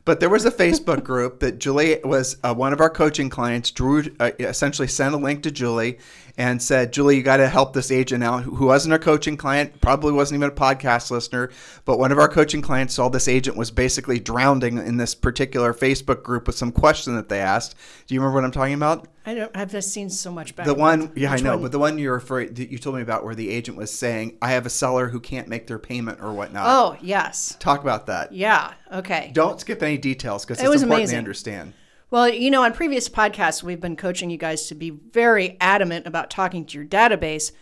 But 0.04 0.18
there 0.18 0.28
was 0.28 0.44
a 0.44 0.50
Facebook 0.50 1.04
group 1.04 1.38
that 1.40 1.58
Julie 1.58 2.00
was 2.02 2.36
uh, 2.42 2.52
one 2.54 2.72
of 2.72 2.80
our 2.80 2.90
coaching 2.90 3.30
clients. 3.30 3.70
Drew 3.70 4.02
uh, 4.18 4.32
essentially 4.40 4.88
sent 4.88 5.14
a 5.14 5.18
link 5.18 5.44
to 5.44 5.50
Julie 5.52 5.98
and 6.36 6.60
said, 6.60 6.92
"Julie, 6.92 7.16
you 7.16 7.22
got 7.22 7.36
to 7.36 7.48
help 7.48 7.72
this 7.72 7.90
agent 7.90 8.24
out 8.24 8.42
who 8.42 8.66
wasn't 8.66 8.94
a 8.94 8.98
coaching 8.98 9.36
client, 9.36 9.80
probably 9.80 10.12
wasn't 10.12 10.38
even 10.38 10.50
a 10.50 10.54
podcast 10.54 11.10
listener, 11.10 11.50
but 11.84 11.98
one 11.98 12.10
of 12.10 12.18
our 12.18 12.28
coaching 12.28 12.62
clients 12.62 12.94
saw 12.94 13.08
this 13.08 13.28
agent 13.28 13.56
was 13.56 13.70
basically 13.70 14.18
drowning 14.18 14.78
in 14.78 14.96
this 14.96 15.14
particular 15.14 15.72
Facebook 15.72 16.22
group 16.22 16.46
with 16.46 16.56
some 16.56 16.72
question 16.72 17.14
that 17.14 17.28
they 17.28 17.40
asked. 17.40 17.76
Do 18.06 18.14
you 18.14 18.20
remember 18.20 18.36
what 18.36 18.44
I'm 18.44 18.50
talking 18.50 18.74
about? 18.74 19.08
I 19.24 19.34
don't, 19.34 19.56
I've 19.56 19.70
just 19.70 19.92
seen 19.92 20.10
so 20.10 20.32
much 20.32 20.56
back. 20.56 20.66
The 20.66 20.74
one, 20.74 21.12
yeah, 21.14 21.30
I 21.30 21.36
know, 21.36 21.52
one? 21.52 21.62
but 21.62 21.72
the 21.72 21.78
one 21.78 21.96
you're 21.96 22.14
referring, 22.14 22.54
that 22.54 22.70
you 22.70 22.78
told 22.78 22.96
me 22.96 23.02
about, 23.02 23.24
where 23.24 23.36
the 23.36 23.50
agent 23.50 23.76
was 23.76 23.92
saying, 23.92 24.36
"I 24.42 24.50
have 24.52 24.66
a 24.66 24.70
seller 24.70 25.08
who 25.08 25.20
can't 25.20 25.46
make 25.46 25.68
their 25.68 25.78
payment 25.78 26.18
or 26.20 26.32
whatnot." 26.32 26.64
Oh, 26.66 26.96
yes. 27.00 27.56
Talk 27.60 27.82
about 27.82 28.06
that. 28.06 28.32
Yeah. 28.32 28.72
Okay. 28.92 29.30
Don't 29.32 29.60
skip 29.60 29.80
any 29.82 29.91
details 29.98 30.44
because 30.44 30.60
it's 30.60 30.68
was 30.68 30.82
important 30.82 31.02
amazing. 31.02 31.14
to 31.14 31.18
understand. 31.18 31.72
Well, 32.10 32.28
you 32.28 32.50
know, 32.50 32.62
on 32.62 32.74
previous 32.74 33.08
podcasts, 33.08 33.62
we've 33.62 33.80
been 33.80 33.96
coaching 33.96 34.28
you 34.28 34.36
guys 34.36 34.66
to 34.66 34.74
be 34.74 34.90
very 34.90 35.56
adamant 35.60 36.06
about 36.06 36.30
talking 36.30 36.66
to 36.66 36.78
your 36.78 36.86
database. 36.86 37.52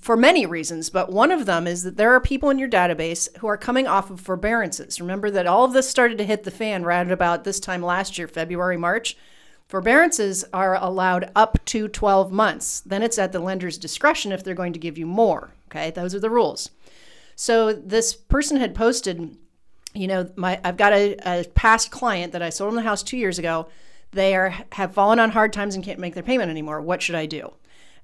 for 0.00 0.16
many 0.16 0.44
reasons, 0.44 0.90
but 0.90 1.12
one 1.12 1.30
of 1.30 1.46
them 1.46 1.66
is 1.66 1.82
that 1.84 1.96
there 1.96 2.12
are 2.12 2.20
people 2.20 2.50
in 2.50 2.58
your 2.58 2.68
database 2.68 3.34
who 3.38 3.46
are 3.46 3.56
coming 3.56 3.86
off 3.86 4.10
of 4.10 4.20
forbearances. 4.20 5.00
Remember 5.00 5.30
that 5.30 5.46
all 5.46 5.64
of 5.64 5.72
this 5.72 5.88
started 5.88 6.18
to 6.18 6.24
hit 6.24 6.44
the 6.44 6.50
fan 6.50 6.82
right 6.82 7.10
about 7.10 7.44
this 7.44 7.60
time 7.60 7.82
last 7.82 8.18
year, 8.18 8.26
February, 8.26 8.76
March. 8.76 9.16
Forbearances 9.68 10.44
are 10.52 10.74
allowed 10.74 11.30
up 11.36 11.64
to 11.66 11.88
12 11.88 12.32
months. 12.32 12.80
Then 12.80 13.02
it's 13.02 13.18
at 13.18 13.32
the 13.32 13.38
lender's 13.38 13.78
discretion 13.78 14.32
if 14.32 14.42
they're 14.42 14.54
going 14.54 14.72
to 14.72 14.78
give 14.78 14.98
you 14.98 15.06
more. 15.06 15.52
Okay, 15.68 15.90
those 15.90 16.14
are 16.14 16.20
the 16.20 16.30
rules. 16.30 16.70
So 17.36 17.72
this 17.72 18.14
person 18.14 18.56
had 18.56 18.74
posted, 18.74 19.36
you 19.94 20.06
know, 20.06 20.30
my 20.36 20.60
I've 20.64 20.76
got 20.76 20.92
a, 20.92 21.16
a 21.24 21.44
past 21.54 21.90
client 21.90 22.32
that 22.32 22.42
I 22.42 22.50
sold 22.50 22.68
them 22.68 22.76
the 22.76 22.82
house 22.82 23.02
two 23.02 23.16
years 23.16 23.38
ago. 23.38 23.68
They 24.12 24.34
are 24.34 24.54
have 24.72 24.94
fallen 24.94 25.18
on 25.18 25.30
hard 25.30 25.52
times 25.52 25.74
and 25.74 25.84
can't 25.84 25.98
make 25.98 26.14
their 26.14 26.22
payment 26.22 26.50
anymore. 26.50 26.80
What 26.80 27.02
should 27.02 27.14
I 27.14 27.26
do? 27.26 27.52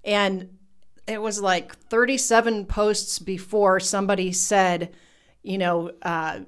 And 0.04 0.56
it 1.06 1.20
was 1.20 1.40
like 1.40 1.76
37 1.76 2.66
posts 2.66 3.18
before 3.18 3.80
somebody 3.80 4.32
said, 4.32 4.94
you 5.42 5.58
know, 5.58 5.92
uh, 6.02 6.40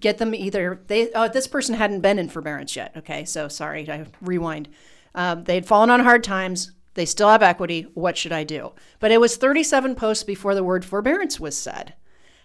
get 0.00 0.18
them 0.18 0.34
either 0.34 0.80
they 0.86 1.10
oh 1.12 1.28
this 1.28 1.46
person 1.46 1.74
hadn't 1.74 2.00
been 2.00 2.18
in 2.18 2.28
forbearance 2.28 2.76
yet. 2.76 2.92
Okay, 2.96 3.24
so 3.24 3.48
sorry, 3.48 3.88
I 3.90 4.06
rewind. 4.20 4.68
Um, 5.14 5.44
they 5.44 5.54
had 5.54 5.66
fallen 5.66 5.90
on 5.90 6.00
hard 6.00 6.22
times. 6.22 6.72
They 6.94 7.06
still 7.06 7.28
have 7.28 7.42
equity. 7.42 7.82
What 7.94 8.16
should 8.16 8.32
I 8.32 8.44
do? 8.44 8.72
But 8.98 9.12
it 9.12 9.20
was 9.20 9.36
37 9.36 9.94
posts 9.94 10.24
before 10.24 10.54
the 10.54 10.64
word 10.64 10.84
forbearance 10.84 11.38
was 11.38 11.56
said. 11.56 11.94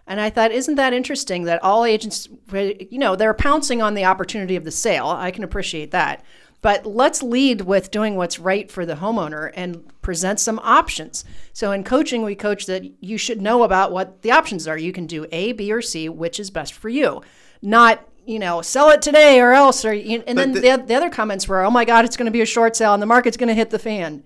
And 0.06 0.20
I 0.20 0.30
thought, 0.30 0.52
isn't 0.52 0.76
that 0.76 0.94
interesting 0.94 1.44
that 1.44 1.64
all 1.64 1.86
agents, 1.86 2.28
you 2.52 3.00
know, 3.00 3.16
they're 3.16 3.34
pouncing 3.34 3.82
on 3.82 3.94
the 3.94 4.06
opportunity 4.06 4.56
of 4.56 4.66
the 4.66 4.72
sale. 4.72 5.08
I 5.08 5.32
can 5.32 5.44
appreciate 5.44 5.92
that. 5.92 6.24
But 6.62 6.86
let's 6.86 7.22
lead 7.22 7.62
with 7.62 7.92
doing 7.92 8.16
what's 8.16 8.40
right 8.40 8.72
for 8.72 8.86
the 8.86 8.96
homeowner 8.96 9.52
and 9.54 9.84
present 10.02 10.40
some 10.40 10.60
options. 10.64 11.26
So 11.52 11.72
in 11.72 11.84
coaching, 11.84 12.22
we 12.24 12.36
coach 12.36 12.66
that 12.68 12.84
you 13.02 13.18
should 13.18 13.42
know 13.42 13.64
about 13.64 13.92
what 13.92 14.22
the 14.22 14.32
options 14.32 14.66
are. 14.68 14.78
You 14.78 14.94
can 14.94 15.06
do 15.06 15.26
A, 15.32 15.52
B, 15.52 15.72
or 15.74 15.82
C, 15.82 16.08
which 16.08 16.40
is 16.40 16.50
best 16.52 16.74
for 16.74 16.88
you. 16.88 17.22
Not, 17.62 18.06
you 18.26 18.40
know, 18.40 18.62
sell 18.62 18.90
it 18.92 19.02
today 19.02 19.42
or 19.42 19.52
else. 19.52 19.84
Or 19.84 19.92
and 19.92 20.24
But 20.26 20.36
then 20.36 20.52
the- 20.54 20.62
the, 20.62 20.84
the 20.88 20.96
other 20.96 21.10
comments 21.10 21.50
were, 21.50 21.64
oh 21.64 21.70
my 21.72 21.84
God, 21.84 22.06
it's 22.06 22.16
going 22.16 22.28
to 22.28 22.32
be 22.32 22.42
a 22.42 22.46
short 22.46 22.76
sale 22.78 22.94
and 22.94 23.02
the 23.02 23.08
market's 23.08 23.38
going 23.38 23.50
to 23.50 23.54
hit 23.54 23.70
the 23.70 23.80
fan. 23.80 24.24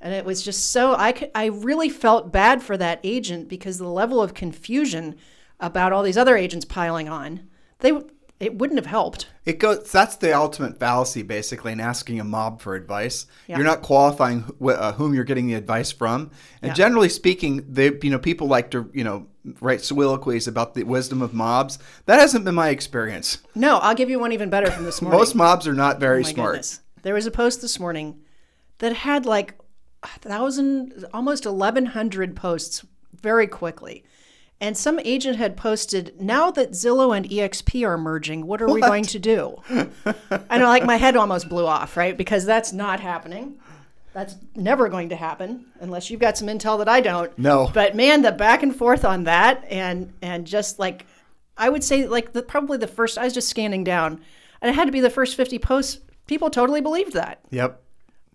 And 0.00 0.14
it 0.14 0.24
was 0.24 0.42
just 0.42 0.70
so 0.70 0.94
I 0.94 1.12
could, 1.12 1.30
I 1.34 1.46
really 1.46 1.88
felt 1.88 2.32
bad 2.32 2.62
for 2.62 2.76
that 2.76 3.00
agent 3.02 3.48
because 3.48 3.78
the 3.78 3.88
level 3.88 4.22
of 4.22 4.32
confusion 4.34 5.16
about 5.60 5.92
all 5.92 6.02
these 6.04 6.16
other 6.18 6.36
agents 6.36 6.64
piling 6.64 7.08
on, 7.08 7.48
they 7.80 7.92
it 8.38 8.56
wouldn't 8.56 8.78
have 8.78 8.86
helped. 8.86 9.26
It 9.44 9.58
goes. 9.58 9.90
That's 9.90 10.14
the 10.14 10.32
ultimate 10.32 10.78
fallacy, 10.78 11.22
basically, 11.24 11.72
in 11.72 11.80
asking 11.80 12.20
a 12.20 12.24
mob 12.24 12.60
for 12.60 12.76
advice. 12.76 13.26
Yeah. 13.48 13.56
You're 13.56 13.66
not 13.66 13.82
qualifying 13.82 14.42
wh- 14.62 14.68
uh, 14.78 14.92
whom 14.92 15.12
you're 15.12 15.24
getting 15.24 15.48
the 15.48 15.54
advice 15.54 15.90
from, 15.90 16.30
and 16.62 16.70
Yeah. 16.70 16.74
generally 16.74 17.08
speaking, 17.08 17.64
they, 17.68 17.90
you 18.00 18.10
know, 18.10 18.18
people 18.20 18.46
like 18.46 18.70
to, 18.70 18.88
you 18.94 19.02
know, 19.02 19.26
write 19.60 19.80
soliloquies 19.80 20.46
about 20.46 20.74
the 20.74 20.84
wisdom 20.84 21.20
of 21.20 21.34
mobs. 21.34 21.80
That 22.06 22.20
hasn't 22.20 22.44
been 22.44 22.54
my 22.54 22.68
experience. 22.68 23.38
No, 23.56 23.78
I'll 23.78 23.96
give 23.96 24.08
you 24.10 24.20
one 24.20 24.30
even 24.30 24.50
better 24.50 24.70
from 24.70 24.84
this 24.84 25.02
morning. 25.02 25.18
Most 25.18 25.34
mobs 25.34 25.66
are 25.66 25.74
not 25.74 25.98
very 25.98 26.20
Oh 26.20 26.22
smart. 26.28 26.52
goodness. 26.52 26.80
There 27.02 27.14
was 27.14 27.26
a 27.26 27.32
post 27.32 27.60
this 27.60 27.80
morning 27.80 28.20
that 28.78 28.92
had 28.92 29.26
like 29.26 29.58
thousand, 30.20 31.04
almost 31.12 31.46
1,100 31.46 32.36
posts 32.36 32.84
very 33.20 33.46
quickly. 33.46 34.04
And 34.60 34.76
some 34.76 34.98
agent 35.00 35.36
had 35.36 35.56
posted, 35.56 36.20
now 36.20 36.50
that 36.50 36.72
Zillow 36.72 37.16
and 37.16 37.28
EXP 37.28 37.86
are 37.86 37.96
merging, 37.96 38.46
what 38.46 38.60
are 38.60 38.68
we 38.68 38.80
going 38.80 39.04
to 39.04 39.18
do? 39.18 39.56
I 40.50 40.58
know, 40.58 40.66
like 40.66 40.84
my 40.84 40.96
head 40.96 41.16
almost 41.16 41.48
blew 41.48 41.64
off, 41.64 41.96
right? 41.96 42.16
Because 42.16 42.44
that's 42.44 42.72
not 42.72 42.98
happening. 42.98 43.58
That's 44.12 44.34
never 44.56 44.88
going 44.88 45.10
to 45.10 45.16
happen 45.16 45.66
unless 45.80 46.10
you've 46.10 46.20
got 46.20 46.36
some 46.36 46.48
intel 46.48 46.78
that 46.78 46.88
I 46.88 47.00
don't. 47.00 47.36
No. 47.38 47.70
But 47.72 47.94
man, 47.94 48.22
the 48.22 48.32
back 48.32 48.64
and 48.64 48.74
forth 48.74 49.04
on 49.04 49.24
that 49.24 49.64
and 49.70 50.12
and 50.22 50.44
just 50.44 50.80
like 50.80 51.06
I 51.56 51.68
would 51.68 51.84
say 51.84 52.08
like 52.08 52.32
the 52.32 52.42
probably 52.42 52.78
the 52.78 52.88
first 52.88 53.16
I 53.16 53.24
was 53.24 53.34
just 53.34 53.48
scanning 53.48 53.84
down 53.84 54.20
and 54.60 54.70
it 54.70 54.74
had 54.74 54.86
to 54.86 54.92
be 54.92 55.00
the 55.00 55.10
first 55.10 55.36
50 55.36 55.60
posts 55.60 56.00
people 56.26 56.50
totally 56.50 56.80
believed 56.80 57.12
that. 57.14 57.40
Yep. 57.50 57.82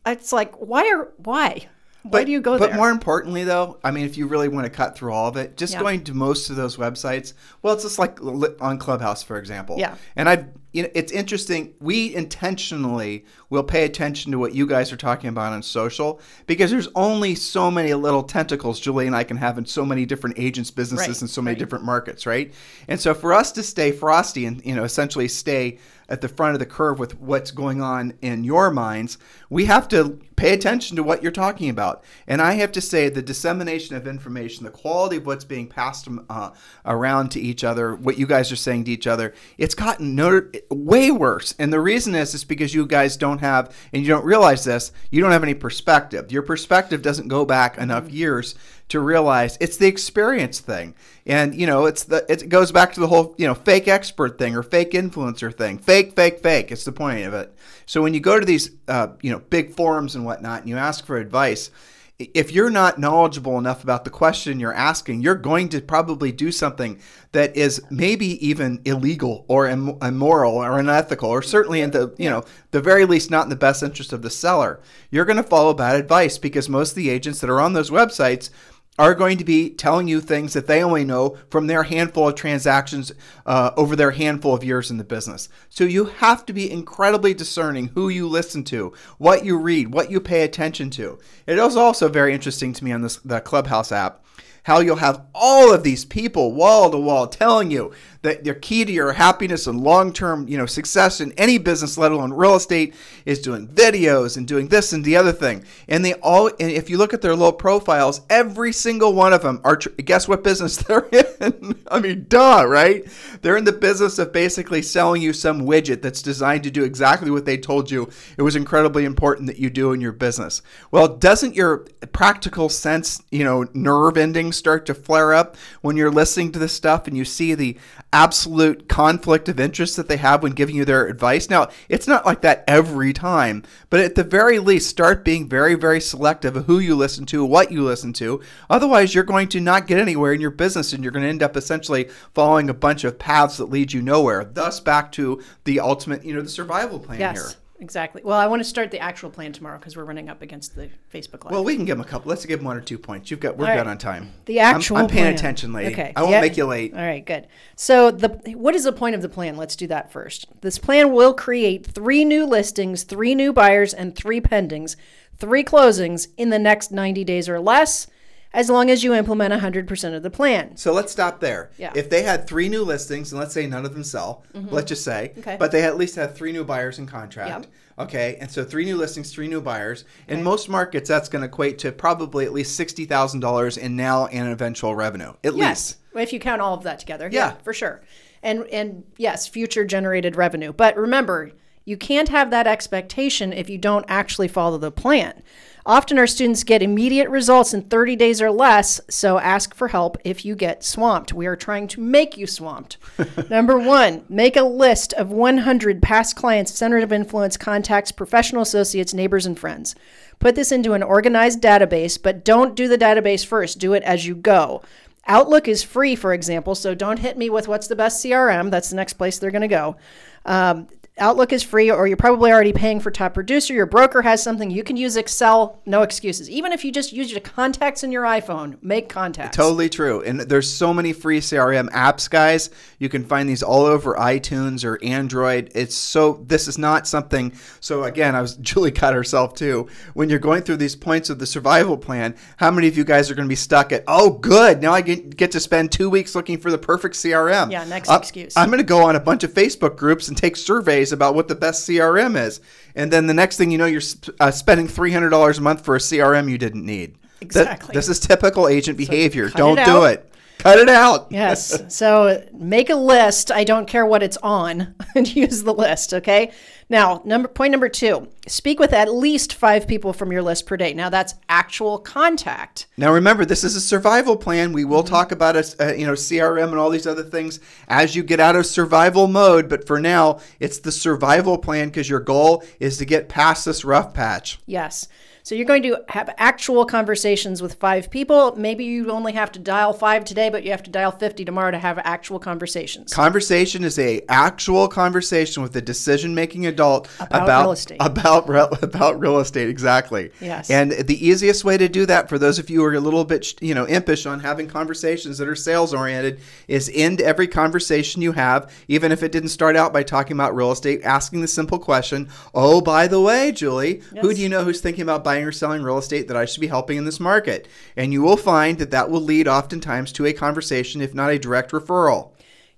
It's 0.06 0.32
like 0.34 0.54
why 0.56 0.90
are 0.90 1.12
why? 1.18 1.68
Why 2.04 2.26
do 2.26 2.32
you 2.34 2.42
go 2.42 2.54
but 2.54 2.60
there? 2.60 2.70
But 2.72 2.76
more 2.76 2.90
importantly, 2.90 3.46
though, 3.46 3.80
I 3.82 3.92
mean, 3.92 4.04
if 4.06 4.18
you 4.18 4.28
really 4.28 4.50
want 4.50 4.66
to 4.66 4.70
cut 4.70 4.98
through 4.98 5.14
all 5.14 5.30
of 5.30 5.38
it, 5.38 5.56
just 5.56 5.72
Yeah. 5.74 5.80
going 5.80 6.04
to 6.04 6.14
most 6.14 6.50
of 6.50 6.58
those 6.58 6.76
websites. 6.76 7.32
Well, 7.62 7.74
it's 7.76 7.84
just 7.84 7.98
like 7.98 8.20
on 8.62 8.78
Clubhouse, 8.78 9.24
for 9.24 9.38
example. 9.38 9.78
Yeah. 9.80 9.96
And 10.18 10.28
I, 10.28 10.48
you 10.74 10.84
know, 10.84 10.90
it's 10.96 11.12
interesting. 11.12 11.76
We 11.80 12.14
intentionally 12.16 13.26
will 13.50 13.64
pay 13.64 13.86
attention 13.86 14.32
to 14.32 14.40
what 14.40 14.56
you 14.56 14.66
guys 14.66 14.92
are 14.92 14.98
talking 14.98 15.30
about 15.30 15.54
on 15.54 15.62
social 15.62 16.20
because 16.48 16.72
there's 16.72 16.90
only 16.96 17.36
so 17.36 17.70
many 17.70 17.94
little 17.94 18.24
tentacles 18.24 18.80
Julie 18.80 19.06
and 19.06 19.16
I 19.16 19.24
can 19.24 19.38
have 19.38 19.60
in 19.60 19.66
so 19.66 19.86
many 19.86 20.06
different 20.06 20.40
agents' 20.40 20.72
businesses 20.72 21.08
Right, 21.08 21.22
and 21.22 21.30
so 21.30 21.42
many 21.42 21.54
right. 21.54 21.60
different 21.60 21.86
markets, 21.86 22.26
right? 22.26 22.52
And 22.88 23.00
so 23.00 23.14
for 23.14 23.34
us 23.34 23.52
to 23.54 23.64
stay 23.64 23.92
frosty 23.92 24.46
and 24.46 24.66
you 24.66 24.76
know 24.76 24.84
essentially 24.84 25.28
stay 25.28 25.78
at 26.10 26.22
the 26.22 26.28
front 26.28 26.54
of 26.54 26.60
the 26.60 26.66
curve 26.66 27.00
with 27.00 27.20
what's 27.20 27.52
going 27.52 27.82
on 27.82 28.14
in 28.22 28.44
your 28.44 28.72
minds, 28.72 29.18
we 29.50 29.66
have 29.66 29.88
to 29.88 30.20
pay 30.36 30.54
attention 30.54 30.96
to 30.98 31.04
what 31.04 31.24
you're 31.24 31.32
talking 31.32 31.70
about. 31.70 32.04
And 32.28 32.42
I 32.42 32.54
have 32.54 32.72
to 32.74 32.82
say, 32.82 33.10
the 33.10 33.22
dissemination 33.22 33.96
of 33.96 34.08
information, 34.08 34.64
the 34.64 34.72
quality 34.72 35.18
of 35.18 35.26
what's 35.26 35.46
being 35.46 35.68
passed 35.68 36.08
uh, 36.30 36.52
around 36.86 37.30
to 37.30 37.40
each 37.40 37.64
other, 37.64 37.96
what 37.96 38.18
you 38.18 38.28
guys 38.28 38.52
are 38.52 38.58
saying 38.58 38.86
to 38.86 38.92
each 38.92 39.08
other, 39.08 39.34
it's 39.58 39.76
gotten 39.76 40.16
no, 40.16 40.50
way 40.70 41.12
worse. 41.12 41.54
And 41.60 41.72
the 41.72 41.80
reason 41.80 42.16
is, 42.16 42.34
is 42.34 42.44
because 42.44 42.74
you 42.74 42.86
guys 42.86 43.18
don't 43.18 43.40
have, 43.40 43.76
and 43.92 44.02
you 44.02 44.08
don't 44.08 44.26
realize 44.26 44.64
this, 44.64 44.92
you 45.12 45.22
don't 45.22 45.32
have 45.32 45.44
any 45.44 45.54
perspective. 45.54 46.32
Your 46.32 46.42
perspective 46.42 47.02
doesn't 47.02 47.28
go 47.28 47.46
back 47.46 47.78
enough 47.78 48.10
years 48.10 48.56
to 48.90 49.00
realize 49.00 49.58
it's 49.60 49.78
the 49.78 49.88
experience 49.88 50.60
thing. 50.60 50.96
And 51.26 51.56
you 51.56 51.66
know, 51.66 51.86
it's 51.86 52.04
the 52.04 52.26
it 52.32 52.50
goes 52.50 52.72
back 52.72 52.94
to 52.94 53.00
the 53.00 53.08
whole, 53.08 53.34
you 53.38 53.48
know, 53.48 53.56
fake 53.56 53.88
expert 53.88 54.38
thing 54.38 54.56
or 54.56 54.64
fake 54.64 54.92
influencer 54.92 55.56
thing. 55.56 55.78
Fake, 55.78 56.16
fake, 56.16 56.40
fake. 56.40 56.72
It's 56.72 56.84
the 56.84 56.92
point 56.92 57.26
of 57.26 57.34
it. 57.34 57.56
So 57.86 58.02
when 58.02 58.14
you 58.14 58.20
go 58.20 58.40
to 58.40 58.46
these 58.46 58.72
uh, 58.88 59.08
you 59.22 59.32
know, 59.32 59.40
big 59.40 59.72
forums 59.72 60.16
and 60.16 60.26
whatnot 60.26 60.62
and 60.62 60.70
you 60.70 60.78
ask 60.78 61.06
for 61.06 61.18
advice, 61.18 61.72
if 62.20 62.52
you're 62.52 62.70
not 62.70 63.00
knowledgeable 63.00 63.58
enough 63.58 63.84
about 63.84 64.04
the 64.04 64.10
question 64.10 64.60
you're 64.60 64.74
asking, 64.74 65.22
you're 65.22 65.36
going 65.36 65.68
to 65.70 65.82
probably 65.82 66.32
do 66.32 66.52
something 66.52 67.00
that 67.32 67.56
is 67.58 67.82
maybe 67.90 68.46
even 68.48 68.82
illegal 68.86 69.46
or 69.48 69.68
im- 69.68 69.98
immoral 70.02 70.56
or 70.56 70.78
unethical 70.78 71.30
or 71.30 71.42
certainly 71.42 71.82
in 71.82 71.92
the, 71.92 72.14
you 72.18 72.30
know, 72.30 72.44
the 72.72 72.82
very 72.82 73.06
least 73.06 73.32
not 73.32 73.44
in 73.44 73.50
the 73.50 73.56
best 73.56 73.82
interest 73.82 74.14
of 74.14 74.22
the 74.22 74.30
seller. 74.30 74.80
You're 75.10 75.26
going 75.26 75.38
to 75.38 75.44
follow 75.44 75.74
bad 75.74 75.96
advice 75.96 76.38
because 76.38 76.70
most 76.70 76.92
of 76.92 76.96
the 76.96 77.10
agents 77.10 77.40
that 77.42 77.50
are 77.50 77.62
on 77.62 77.74
those 77.74 77.90
websites 77.90 78.52
are 79.00 79.16
going 79.16 79.38
to 79.40 79.44
be 79.44 79.72
telling 79.72 80.08
you 80.08 80.22
things 80.22 80.54
that 80.54 80.68
they 80.68 80.84
only 80.84 81.04
know 81.04 81.38
from 81.50 81.68
their 81.68 81.84
handful 81.84 82.28
of 82.28 82.36
transactions 82.36 83.12
uh, 83.46 83.72
over 83.76 83.96
their 83.96 84.12
handful 84.12 84.54
of 84.54 84.64
years 84.64 84.92
in 84.92 84.98
the 84.98 85.04
business. 85.04 85.50
So 85.70 85.84
you 85.84 86.06
have 86.06 86.46
to 86.46 86.54
be 86.54 86.70
incredibly 86.70 87.34
discerning 87.34 87.88
who 87.90 88.10
you 88.10 88.28
listen 88.28 88.64
to, 88.66 88.94
what 89.18 89.46
you 89.46 89.58
read, 89.58 89.94
what 89.94 90.12
you 90.12 90.20
pay 90.20 90.44
attention 90.44 90.92
to. 90.92 91.18
It 91.48 91.58
is 91.58 91.76
also 91.76 92.08
very 92.08 92.34
interesting 92.34 92.74
to 92.74 92.84
me 92.84 92.92
on 92.92 93.02
this 93.02 93.18
the 93.18 93.42
Clubhouse 93.42 93.92
app 93.92 94.24
how 94.64 94.80
you'll 94.80 94.96
have 94.98 95.26
all 95.36 95.74
of 95.74 95.84
these 95.84 96.06
people 96.06 96.54
wall 96.54 96.90
to 96.90 96.98
wall 96.98 97.28
telling 97.28 97.70
you 97.70 97.92
that 98.24 98.44
their 98.44 98.56
key 98.56 98.86
to 98.86 98.92
your 98.92 99.12
happiness 99.12 99.68
and 99.68 99.82
long-term 99.82 100.48
you 100.48 100.58
know 100.58 100.66
success 100.66 101.22
in 101.22 101.32
any 101.34 101.58
business 101.58 101.98
let 101.98 102.12
alone 102.12 102.34
real 102.34 102.56
estate 102.56 102.96
is 103.26 103.40
doing 103.40 103.68
videos 103.68 104.38
and 104.38 104.48
doing 104.48 104.68
this 104.70 104.94
and 104.94 105.04
the 105.06 105.16
other 105.16 105.32
thing. 105.32 105.64
And 105.88 106.04
they 106.04 106.14
all 106.16 106.48
and 106.48 106.72
if 106.72 106.90
you 106.90 106.98
look 106.98 107.14
at 107.14 107.22
their 107.22 107.36
little 107.36 107.54
profiles 107.54 108.22
every 108.30 108.72
single 108.72 109.14
one 109.14 109.34
of 109.34 109.42
them 109.42 109.62
are 109.64 109.76
guess 109.76 110.28
what 110.28 110.44
business 110.44 110.78
they're 110.88 111.08
in? 111.12 111.80
I 111.92 112.00
mean 112.00 112.26
duh 112.30 112.66
right? 112.68 113.04
They're 113.42 113.58
in 113.58 113.66
the 113.66 113.74
business 113.74 114.18
of 114.20 114.32
basically 114.32 114.82
selling 114.82 115.22
you 115.22 115.34
some 115.34 115.62
widget 115.62 116.02
that's 116.02 116.22
designed 116.22 116.64
to 116.64 116.72
do 116.72 116.84
exactly 116.84 117.30
what 117.30 117.46
they 117.46 117.58
told 117.58 117.92
you. 117.92 118.10
It 118.38 118.42
was 118.42 118.56
incredibly 118.56 119.04
important 119.04 119.48
that 119.48 119.60
you 119.60 119.70
do 119.70 119.92
in 119.92 120.02
your 120.02 120.14
business. 120.14 120.62
Well 120.92 121.10
doesn't 121.10 121.56
your 121.56 121.80
practical 122.14 122.70
sense 122.70 123.22
you 123.32 123.44
know 123.44 123.68
nerve 123.74 124.16
endings 124.16 124.56
start 124.56 124.86
to 124.86 124.94
flare 124.94 125.34
up 125.34 125.58
when 125.82 125.98
you're 125.98 126.12
listening 126.12 126.54
to 126.54 126.60
this 126.60 126.74
stuff 126.74 127.06
and 127.08 127.18
you 127.18 127.26
see 127.26 127.54
the 127.54 127.78
absolute 128.14 128.88
conflict 128.88 129.50
of 129.50 129.60
interest 129.60 129.98
that 129.98 130.08
they 130.08 130.18
have 130.18 130.44
when 130.44 130.54
giving 130.54 130.76
you 130.76 130.86
their 130.86 131.08
advice. 131.08 131.50
Now 131.50 131.70
it's 131.90 132.08
not 132.08 132.26
like 132.26 132.42
that 132.42 132.64
every 132.68 133.12
time 133.12 133.64
but 133.90 134.00
at 134.00 134.16
the 134.16 134.24
very 134.24 134.60
least 134.60 134.90
start 134.90 135.26
being 135.26 135.50
very 135.50 135.76
very 135.76 136.00
selective 136.00 136.56
of 136.56 136.66
who 136.66 136.80
you 136.80 136.96
listen 136.96 137.26
to 137.26 137.44
what 137.44 137.72
you 137.72 137.84
listen 137.84 138.14
to. 138.14 138.40
Otherwise 138.70 139.14
you're 139.16 139.24
going 139.24 139.50
to 139.50 139.60
not 139.60 139.88
get 139.88 140.00
anywhere 140.00 140.32
in 140.32 140.40
your 140.40 140.52
business 140.52 140.94
and 140.94 141.04
you're 141.04 141.12
going 141.12 141.24
to 141.24 141.30
end 141.30 141.44
up 141.44 141.58
essentially 141.58 142.08
following 142.34 142.70
a 142.70 142.74
bunch 142.74 143.04
of 143.04 143.18
paths 143.18 143.58
that 143.58 143.66
lead 143.66 143.92
you 143.92 144.02
nowhere. 144.02 144.46
Thus 144.46 144.80
back 144.80 145.12
to 145.14 145.42
the 145.64 145.80
ultimate 145.80 146.24
you 146.24 146.36
know 146.36 146.42
the 146.42 146.50
survival 146.50 147.00
plan 147.00 147.20
yes, 147.20 147.54
here 147.54 147.63
exactly. 147.80 148.22
Well, 148.24 148.38
I 148.38 148.48
want 148.48 148.62
to 148.62 148.64
start 148.64 148.92
the 148.92 149.00
actual 149.00 149.30
plan 149.30 149.52
tomorrow 149.52 149.78
because 149.78 149.98
we're 149.98 150.04
running 150.06 150.30
up 150.30 150.42
against 150.42 150.76
the 150.76 150.90
Facebook 151.14 151.44
Live. 151.44 151.52
well, 151.52 151.64
we 151.64 151.76
can 151.76 151.86
give 151.86 151.98
them 151.98 152.06
a 152.06 152.10
couple. 152.10 152.30
Let's 152.30 152.46
give 152.46 152.60
them 152.60 152.66
one 152.66 152.78
or 152.78 152.82
two 152.82 152.98
points. 152.98 153.30
You've 153.32 153.40
got 153.40 153.58
we're 153.58 153.70
All 153.70 153.76
good 153.78 153.88
on 153.88 153.98
time. 153.98 154.32
The 154.46 154.60
I'm- 154.62 154.76
actual 154.76 154.98
I'm, 154.98 155.08
paying 155.08 155.24
plan. 155.24 155.34
attention, 155.34 155.74
lady. 155.74 155.94
Okay. 155.94 156.14
I 156.16 156.22
won't 156.22 156.32
Yeah. 156.34 156.42
make 156.42 156.58
you 156.58 156.66
late. 156.66 156.94
All 156.94 157.00
right, 157.02 157.26
good. 157.26 157.48
So 157.76 158.12
the 158.12 158.30
what 158.56 158.76
is 158.76 158.84
the 158.86 158.94
point 158.94 159.16
of 159.16 159.22
the 159.22 159.30
plan? 159.30 159.58
Let's 159.58 159.76
do 159.76 159.88
that 159.88 160.12
first. 160.12 160.48
This 160.62 160.78
plan 160.78 161.12
will 161.12 161.34
create 161.34 161.86
three 161.86 162.24
new 162.26 162.46
listings, 162.46 163.04
three 163.04 163.36
new 163.36 163.52
buyers, 163.54 163.94
and 163.94 164.16
three 164.16 164.40
pendings, 164.42 164.96
three 165.38 165.64
closings 165.64 166.28
in 166.38 166.50
the 166.50 166.60
next 166.60 166.92
90 166.92 167.24
days 167.24 167.50
or 167.50 167.60
less. 167.60 168.08
As 168.54 168.70
long 168.70 168.90
as 168.90 169.04
you 169.04 169.14
implement 169.14 169.54
100% 169.54 170.16
of 170.16 170.22
the 170.24 170.30
plan. 170.30 170.78
So 170.78 170.94
let's 170.94 171.12
stop 171.12 171.40
there. 171.40 171.72
Yeah. 171.78 171.90
Mm-hmm. 171.90 171.98
If 171.98 172.10
they 172.10 172.22
had 172.24 172.48
three 172.48 172.70
new 172.70 172.84
listings, 172.84 173.32
and 173.32 173.40
let's 173.40 173.54
say 173.54 173.66
none 173.66 173.86
of 173.86 173.94
them 173.94 174.04
sell, 174.04 174.44
let's 174.54 174.88
just 174.90 175.04
say, 175.04 175.34
Okay. 175.40 175.58
but 175.60 175.72
they 175.72 175.84
at 175.84 175.98
least 175.98 176.16
had 176.16 176.36
three 176.36 176.52
new 176.52 176.64
buyers 176.64 177.00
in 177.00 177.06
contract. 177.08 177.50
Yep. 177.66 177.72
Okay, 178.08 178.38
and 178.42 178.50
so 178.50 178.64
three 178.64 178.86
new 178.86 178.98
listings, 178.98 179.32
three 179.32 179.48
new 179.48 179.62
buyers. 179.62 180.04
In 180.28 180.42
most 180.42 180.68
markets, 180.68 181.08
that's 181.08 181.30
going 181.30 181.42
to 181.44 181.48
equate 181.48 181.78
to 181.80 181.92
probably 181.92 182.44
at 182.44 182.52
least 182.52 182.76
sixty 182.76 183.06
thousand 183.06 183.40
dollars 183.42 183.78
in 183.78 183.96
now 183.96 184.26
and 184.28 184.50
eventual 184.50 184.96
revenue. 184.96 185.34
At 185.44 185.56
Yes, 185.56 185.98
least. 186.16 186.24
if 186.24 186.34
you 186.34 186.40
count 186.40 186.60
all 186.60 186.74
of 186.74 186.82
that 186.84 186.98
together. 186.98 187.30
Yeah. 187.32 187.52
for 187.64 187.72
sure. 187.72 188.02
And 188.42 188.66
and 188.70 189.04
yes, 189.18 189.48
future 189.48 189.86
generated 189.86 190.36
revenue. 190.36 190.74
But 190.74 190.98
remember, 190.98 191.52
you 191.86 191.96
can't 191.96 192.30
have 192.30 192.50
that 192.50 192.66
expectation 192.66 193.54
if 193.54 193.70
you 193.70 193.78
don't 193.78 194.06
actually 194.08 194.48
follow 194.48 194.80
the 194.80 194.92
plan. 194.92 195.44
Often 195.86 196.18
our 196.18 196.28
students 196.28 196.64
get 196.64 196.82
immediate 196.82 197.30
results 197.30 197.74
in 197.74 197.82
30 197.82 198.16
days 198.16 198.42
or 198.42 198.52
less, 198.52 199.02
so 199.10 199.38
ask 199.38 199.76
for 199.76 199.90
help 199.90 200.18
if 200.24 200.46
you 200.46 200.56
get 200.56 200.82
swamped. 200.82 201.34
We 201.34 201.46
are 201.46 201.58
trying 201.58 201.90
to 201.90 202.00
make 202.00 202.38
you 202.38 202.48
swamped. 202.48 202.98
Number 203.50 203.78
1, 203.78 204.26
make 204.30 204.56
a 204.56 204.64
list 204.64 205.12
of 205.14 205.32
100 205.32 206.02
past 206.02 206.38
clients, 206.38 206.74
center 206.74 207.00
of 207.00 207.12
influence, 207.12 207.58
contacts, 207.58 208.14
professional 208.14 208.62
associates, 208.62 209.14
neighbors 209.14 209.46
and 209.46 209.60
friends. 209.60 209.94
Put 210.40 210.56
this 210.56 210.72
into 210.72 210.94
an 210.94 211.04
organized 211.04 211.62
database, 211.62 212.22
but 212.22 212.46
don't 212.46 212.76
do 212.76 212.88
the 212.88 212.98
database 212.98 213.46
first. 213.46 213.80
Do 213.80 213.92
it 213.94 214.04
as 214.04 214.26
you 214.26 214.36
go. 214.36 214.82
Outlook 215.28 215.68
is 215.68 215.84
free, 215.84 216.16
for 216.16 216.34
example, 216.34 216.76
so 216.76 216.96
don't 216.96 217.20
hit 217.20 217.38
me 217.38 217.50
with 217.50 217.68
what's 217.68 217.88
the 217.88 217.96
best 217.96 218.24
CRM. 218.24 218.72
That's 218.72 218.90
the 218.90 218.96
next 218.96 219.14
place 219.14 219.38
they're 219.38 219.52
going 219.52 219.62
to 219.62 219.68
go. 219.68 219.98
Um, 220.46 220.88
Outlook 221.20 221.54
is 221.54 221.62
free, 221.62 221.92
or 221.92 222.08
you're 222.08 222.18
probably 222.18 222.52
already 222.52 222.74
paying 222.74 223.00
for 223.00 223.12
Top 223.12 223.36
Producer. 223.36 223.72
Your 223.72 223.86
broker 223.86 224.24
has 224.24 224.42
something. 224.42 224.72
You 224.72 224.84
can 224.84 224.98
use 224.98 225.16
Excel, 225.16 225.80
no 225.86 226.02
excuses. 226.02 226.50
Even 226.50 226.72
if 226.72 226.84
you 226.84 226.92
just 226.92 227.14
use 227.14 227.32
your 227.32 227.40
contacts 227.40 228.04
in 228.04 228.12
your 228.12 228.24
iPhone, 228.24 228.82
make 228.82 229.10
contacts. 229.10 229.56
Totally 229.56 229.90
true. 229.90 230.24
And 230.24 230.42
there's 230.42 230.68
so 230.68 230.92
many 230.92 231.14
free 231.14 231.40
CRM 231.40 231.88
apps, 231.92 232.28
guys. 232.28 232.72
You 232.98 233.10
can 233.10 233.24
find 233.26 233.48
these 233.48 233.62
all 233.62 233.86
over 233.86 234.16
iTunes 234.16 234.84
or 234.84 234.98
Android. 235.04 235.72
It's 235.76 235.96
so 235.96 236.44
this 236.48 236.68
is 236.68 236.80
not 236.80 237.08
something 237.08 237.54
so 237.80 238.06
again, 238.06 238.34
I 238.34 238.42
was 238.42 238.56
Julie 238.62 238.92
cut 238.92 239.14
herself 239.14 239.54
too. 239.54 239.88
When 240.16 240.32
you're 240.32 240.40
going 240.40 240.64
through 240.64 240.78
these 240.78 240.96
points 240.96 241.30
of 241.30 241.38
the 241.38 241.46
survival 241.46 241.96
plan, 241.96 242.36
how 242.58 242.72
many 242.72 242.88
of 242.88 242.98
you 242.98 243.04
guys 243.04 243.30
are 243.30 243.36
going 243.36 243.48
to 243.48 243.50
be 243.50 243.56
stuck 243.56 243.92
at, 243.92 244.04
"Oh, 244.08 244.32
good. 244.32 244.82
Now 244.82 244.94
I 244.94 245.02
get, 245.02 245.38
get 245.38 245.52
to 245.52 245.60
spend 245.60 245.92
2 245.92 246.10
weeks 246.10 246.34
looking 246.34 246.58
for 246.58 246.72
the 246.72 246.78
perfect 246.80 247.14
CRM." 247.16 247.72
Yeah, 247.72 247.84
next 247.84 248.10
I'm- 248.10 248.20
excuse. 248.20 248.58
I'm 248.58 248.70
going 248.70 248.80
to 248.80 248.84
go 248.84 249.04
on 249.04 249.16
a 249.16 249.20
bunch 249.20 249.44
of 249.44 249.54
Facebook 249.54 249.96
groups 249.96 250.28
and 250.28 250.36
take 250.36 250.56
surveys 250.56 251.03
about 251.12 251.36
what 251.36 251.48
the 251.48 251.56
best 251.56 251.88
CRM 251.88 252.36
is. 252.42 252.62
And 252.96 253.12
then 253.12 253.28
the 253.28 253.34
next 253.34 253.58
thing 253.58 253.72
you 253.72 253.78
know, 253.78 253.86
you're 253.86 254.02
sp- 254.02 254.34
uh, 254.40 254.52
spending 254.52 254.88
$300 254.88 255.58
a 255.58 255.62
month 255.62 255.84
for 255.84 255.96
a 255.96 256.00
CRM 256.00 256.50
you 256.50 256.58
didn't 256.58 256.86
need. 256.86 257.16
Th- 257.16 257.42
Exactly. 257.42 257.94
this 257.94 258.08
is 258.08 258.20
typical 258.20 258.68
agent 258.68 258.98
behavior. 258.98 259.50
cut 259.50 259.58
Don't 259.58 259.78
it 259.80 259.86
do 259.86 260.04
it. 260.06 260.30
Cut 260.60 260.80
it 260.80 260.88
out. 260.88 261.28
Yes. 261.32 261.84
So 261.94 262.48
make 262.54 262.90
a 262.90 262.96
list. 262.96 263.52
I 263.52 263.64
don't 263.66 263.86
care 263.88 264.06
what 264.06 264.24
it's 264.24 264.38
on, 264.38 264.96
and 265.16 265.36
use 265.36 265.64
the 265.64 265.74
list. 265.74 266.14
Okay. 266.14 266.52
Now, 266.90 267.22
number 267.26 267.48
point 267.48 267.72
number 267.72 267.90
two: 267.90 268.28
speak 268.48 268.80
with 268.80 268.94
at 268.94 269.14
least 269.14 269.54
five 269.54 269.88
people 269.88 270.14
from 270.14 270.32
your 270.32 270.42
list 270.42 270.66
per 270.66 270.78
day. 270.78 270.94
Now 270.94 271.10
that's 271.10 271.36
actual 271.50 271.98
contact. 272.00 272.88
Now 272.98 273.14
remember, 273.14 273.46
this 273.46 273.64
is 273.64 273.76
a 273.76 273.82
survival 273.82 274.38
plan. 274.38 274.74
We 274.74 274.84
Mm-hmm. 274.84 274.92
will 274.92 275.04
talk 275.04 275.32
about 275.32 275.56
a, 275.56 275.76
uh, 275.80 275.94
you 275.94 276.06
know 276.06 276.14
CRM 276.14 276.70
and 276.70 276.78
all 276.78 276.90
these 276.90 277.08
other 277.08 277.24
things 277.24 277.60
as 277.88 278.16
you 278.16 278.24
get 278.24 278.40
out 278.40 278.56
of 278.56 278.66
survival 278.66 279.28
mode. 279.28 279.70
But 279.70 279.88
for 279.88 280.00
now, 280.00 280.40
it's 280.60 280.80
the 280.80 280.92
survival 280.92 281.58
plan 281.58 281.88
because 281.88 282.10
your 282.10 282.20
goal 282.20 282.64
is 282.80 282.98
to 282.98 283.06
get 283.06 283.30
past 283.30 283.66
this 283.66 283.86
rough 283.86 284.14
patch. 284.14 284.60
Yes. 284.66 285.08
So 285.46 285.56
you're 285.56 285.66
going 285.66 285.84
to 285.84 285.98
have 286.08 286.34
actual 286.38 286.86
conversations 286.86 287.62
with 287.62 287.74
five 287.74 288.10
people. 288.10 288.56
Maybe 288.56 288.86
you 288.86 289.12
only 289.12 289.34
have 289.34 289.52
to 289.52 289.60
dial 289.60 289.92
five 289.92 290.24
today, 290.24 290.50
but 290.50 290.64
you 290.64 290.72
have 290.72 290.84
to 290.84 290.90
dial 290.90 291.12
50 291.12 291.44
tomorrow 291.44 291.70
to 291.70 291.78
have 291.78 292.00
actual 292.00 292.40
conversations. 292.40 293.14
Conversation 293.14 293.84
is 293.84 294.00
a 294.00 294.22
actual 294.30 294.88
conversation 294.88 295.62
with 295.62 295.76
a 295.76 295.82
decision 295.82 296.34
making 296.34 296.66
adult 296.66 297.10
About 297.20 297.64
real 297.64 297.72
estate. 297.74 297.98
About 298.00 298.48
about 298.84 299.20
real 299.20 299.40
estate, 299.40 299.68
exactly. 299.68 300.32
Yes. 300.40 300.70
And 300.70 300.94
the 300.94 301.28
easiest 301.28 301.66
way 301.66 301.78
to 301.78 301.90
do 301.90 302.06
that 302.06 302.30
for 302.30 302.40
those 302.40 302.58
of 302.58 302.70
you 302.70 302.80
who 302.80 302.86
are 302.86 302.94
a 302.94 303.02
little 303.02 303.26
bit 303.26 303.62
you 303.62 303.76
know 303.76 303.86
impish 303.86 304.26
on 304.26 304.40
having 304.40 304.68
conversations 304.68 305.38
that 305.40 305.50
are 305.50 305.56
sales 305.56 305.94
oriented 305.94 306.40
is 306.70 306.90
end 306.94 307.20
every 307.20 307.50
conversation 307.50 308.22
you 308.22 308.32
have, 308.32 308.74
even 308.88 309.12
if 309.12 309.22
it 309.22 309.34
didn't 309.34 309.50
start 309.50 309.76
out 309.76 309.92
by 309.92 310.04
talking 310.04 310.38
about 310.38 310.56
real 310.56 310.72
estate, 310.72 311.02
asking 311.04 311.42
the 311.42 311.50
simple 311.50 311.80
question, 311.80 312.30
"Oh, 312.54 312.80
by 312.80 313.08
the 313.08 313.20
way, 313.20 313.52
Julie, 313.52 314.02
who 314.22 314.34
do 314.34 314.40
you 314.40 314.48
know 314.48 314.64
who's 314.64 314.80
thinking 314.80 315.02
about 315.02 315.24
buying 315.24 315.33
or 315.42 315.52
selling 315.52 315.82
real 315.82 315.98
estate 315.98 316.28
that 316.28 316.38
I 316.38 316.46
should 316.46 316.62
be 316.62 316.68
helping 316.68 316.98
in 316.98 317.06
this 317.06 317.20
market?" 317.20 317.68
And 317.98 318.14
you 318.14 318.22
will 318.22 318.38
find 318.38 318.78
that 318.78 318.92
that 318.92 319.10
will 319.10 319.22
lead 319.22 319.48
oftentimes 319.48 320.12
to 320.14 320.26
a 320.26 320.34
conversation, 320.34 321.02
if 321.02 321.14
not 321.14 321.32
a 321.32 321.40
direct 321.40 321.72
referral. 321.72 322.32